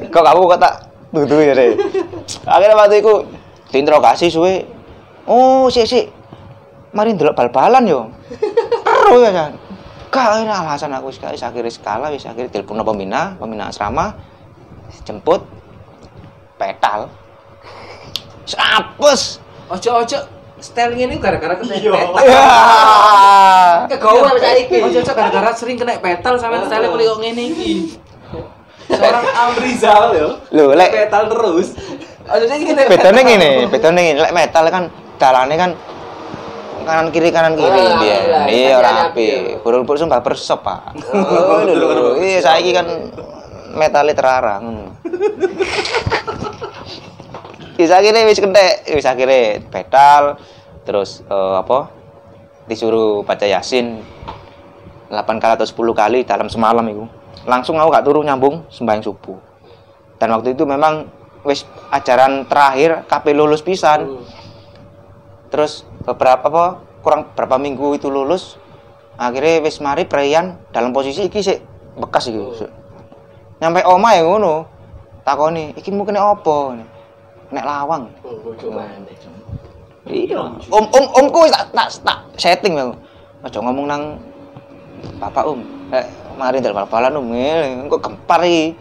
Kok 0.07 0.23
kamu 0.23 0.43
kata 0.55 0.69
tutu 1.11 1.35
ya 1.43 1.53
deh. 1.53 1.75
Akhirnya 2.47 2.75
waktu 2.79 3.03
itu 3.03 3.13
diinterogasi 3.75 4.27
suwe. 4.31 4.63
Oh, 5.27 5.67
sik 5.67 5.83
sik. 5.83 6.05
Mari 6.95 7.13
ndelok 7.13 7.35
bal-balan 7.35 7.83
yo. 7.83 8.07
Karo 8.87 9.19
ya 9.19 9.31
kan. 9.35 9.51
Gak 10.07 10.47
ini 10.47 10.49
alasan 10.49 10.95
aku 10.95 11.11
wis 11.11 11.19
akhirnya 11.19 11.67
skala 11.67 12.07
wis 12.07 12.23
akhirnya 12.23 12.47
telepon 12.47 12.79
pembina, 12.87 13.35
pembina 13.35 13.67
asrama 13.67 14.15
jemput 15.03 15.41
petal. 16.55 17.11
Wis 18.43 18.55
Apes. 18.55 19.21
Ojo-ojo 19.67 20.19
style 20.57 20.95
ini 20.95 21.19
gara-gara 21.19 21.53
kena 21.53 21.75
Iya. 21.75 21.91
petal. 21.91 22.23
Ya. 22.23 22.43
Kegawa 23.89 24.31
saiki. 24.35 24.77
Ojo-ojo 24.79 25.11
gara-gara 25.11 25.49
sering 25.51 25.75
kena 25.75 25.97
petal 25.97 26.35
sampe 26.35 26.63
style 26.63 26.87
kuwi 26.87 27.05
kok 27.05 27.19
ngene 27.19 27.43
iki. 27.51 27.71
Seorang 28.87 29.25
Amrizal 29.43 30.03
yo. 30.15 30.29
Lho, 30.49 30.71
lek 30.71 30.89
Petal 30.89 31.27
terus. 31.27 31.75
Ojo 32.25 32.43
iki 32.45 32.65
kena 32.65 32.87
bedanya 32.87 33.21
gini, 33.21 33.51
bedanya 33.67 34.01
gini, 34.01 34.17
lek 34.17 34.33
metal 34.33 34.63
kan 34.67 34.83
dalane 35.15 35.55
kan 35.55 35.71
kanan 36.83 37.11
kiri 37.11 37.29
kanan 37.29 37.51
kiri 37.53 37.67
Ah, 37.67 37.99
dia. 37.99 38.15
iya, 38.15 38.17
Iya 38.47 38.67
iya, 38.71 38.75
rapi. 38.79 39.19
iya. 39.19 39.59
Burung 39.59 39.83
burung 39.83 40.07
sumpah 40.07 40.23
bersop, 40.23 40.63
Pak. 40.63 40.95
Oh. 41.11 42.15
Iya, 42.15 42.39
saiki 42.39 42.71
kan 42.71 42.87
metale 43.75 44.15
terarang 44.15 44.61
ngono. 44.63 44.85
Wis 47.77 47.93
wis 47.93 48.41
kentek, 48.41 48.89
wis 48.89 49.05
akhirnya 49.05 49.61
pedal 49.69 50.41
terus 50.81 51.21
eh, 51.29 51.55
apa? 51.61 51.93
Disuruh 52.65 53.21
baca 53.21 53.45
Yasin 53.45 54.01
8 55.07 55.39
kali 55.39 55.53
atau 55.55 55.67
10 55.67 55.93
kali 55.93 56.19
dalam 56.25 56.49
semalam 56.49 56.83
itu. 56.89 57.05
Langsung 57.47 57.79
aku 57.79 57.93
gak 57.93 58.03
turu 58.03 58.25
nyambung 58.25 58.67
sembahyang 58.67 59.05
subuh. 59.05 59.39
Dan 60.19 60.33
waktu 60.33 60.57
itu 60.57 60.65
memang 60.65 61.07
wis 61.45 61.63
ajaran 61.93 62.49
terakhir 62.49 63.05
KP 63.07 63.25
lulus 63.37 63.63
pisan. 63.63 64.03
Hmm. 64.03 64.25
Terus 65.47 65.87
beberapa 66.03 66.49
apa 66.49 66.65
kurang 67.05 67.31
berapa 67.37 67.55
minggu 67.55 67.95
itu 67.95 68.11
lulus 68.11 68.59
akhirnya 69.15 69.63
wis 69.63 69.79
mari 69.79 70.03
preyan 70.03 70.59
dalam 70.75 70.91
posisi 70.91 71.29
iki 71.29 71.39
sik 71.39 71.59
bekas 71.95 72.27
iki. 72.27 72.67
Nyampe 73.57 73.81
oma 73.85 74.13
ya 74.13 74.21
ngono. 74.21 74.65
Takoni, 75.25 75.75
iki 75.75 75.91
mungkin 75.91 76.15
apa? 76.15 76.77
Nek 77.51 77.65
lawang. 77.65 78.07
Bojo 78.23 78.67
maneh. 78.71 79.17
Iya. 80.07 80.39
Om 80.71 80.85
om 80.87 81.05
omku 81.19 81.51
tak 81.51 81.67
tak, 81.75 81.91
tak 81.99 82.19
setting 82.39 82.79
bang. 82.79 82.91
Aja 83.43 83.59
ngomong 83.59 83.85
nang 83.91 84.03
bapak 85.19 85.43
om. 85.43 85.59
Eh, 85.91 86.05
mari 86.39 86.63
ndal 86.63 86.71
bal-balan 86.71 87.19
om. 87.19 87.27
Engko 87.35 87.99
gempar 87.99 88.39
iki. 88.47 88.71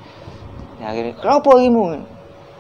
Ya 0.79 0.93
akhirnya, 0.93 1.19
kenapa 1.19 1.51
iki 1.59 1.69
mu? 1.73 1.99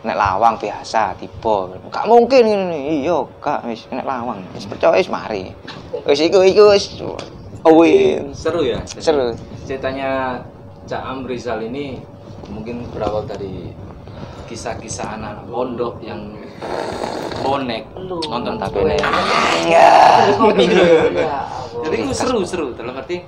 Nek 0.03 0.17
lawang 0.19 0.55
biasa 0.59 1.15
tiba. 1.21 1.71
Gak 1.95 2.07
mungkin 2.11 2.43
ngene. 2.43 3.07
Iya, 3.07 3.23
gak 3.39 3.67
wis 3.71 3.87
nek 3.93 4.07
lawang. 4.07 4.43
Wis 4.51 4.67
percaya 4.67 4.99
wis 4.99 5.11
mari. 5.11 5.55
Wis 6.03 6.21
iku 6.27 6.43
iku 6.43 6.75
wis 6.75 6.91
Wih, 7.67 8.23
Seru 8.31 8.63
ya. 8.63 8.79
Seru. 8.87 9.35
Ceritanya 9.67 10.39
Cak 10.87 11.03
Am 11.03 11.27
Rizal 11.27 11.67
ini 11.67 11.99
mungkin 12.47 12.87
berawal 12.95 13.27
dari 13.27 13.75
kisah-kisah 14.47 15.19
anak 15.19 15.43
pondok 15.51 15.99
yang 15.99 16.39
bonek. 17.43 17.91
Lu. 17.99 18.23
nonton 18.23 18.55
Tapi 18.55 18.87
tapi 18.87 18.95
nek 18.95 18.99
ya. 19.03 19.11
Ya, 19.67 19.91
jadi 21.83 21.97
itu 22.07 22.15
seru-seru 22.15 22.71
dalam 22.79 22.95
arti 22.95 23.19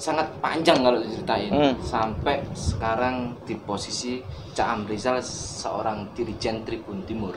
sangat 0.00 0.32
panjang 0.40 0.80
kalau 0.80 0.96
diceritain. 1.04 1.52
Hmm. 1.52 1.74
sampai 1.84 2.40
sekarang 2.56 3.36
di 3.44 3.52
posisi 3.60 4.24
Cak 4.56 4.68
Am 4.68 4.80
Rizal 4.88 5.20
seorang 5.20 6.16
dirijen 6.16 6.64
Tribun 6.64 7.04
Timur 7.04 7.36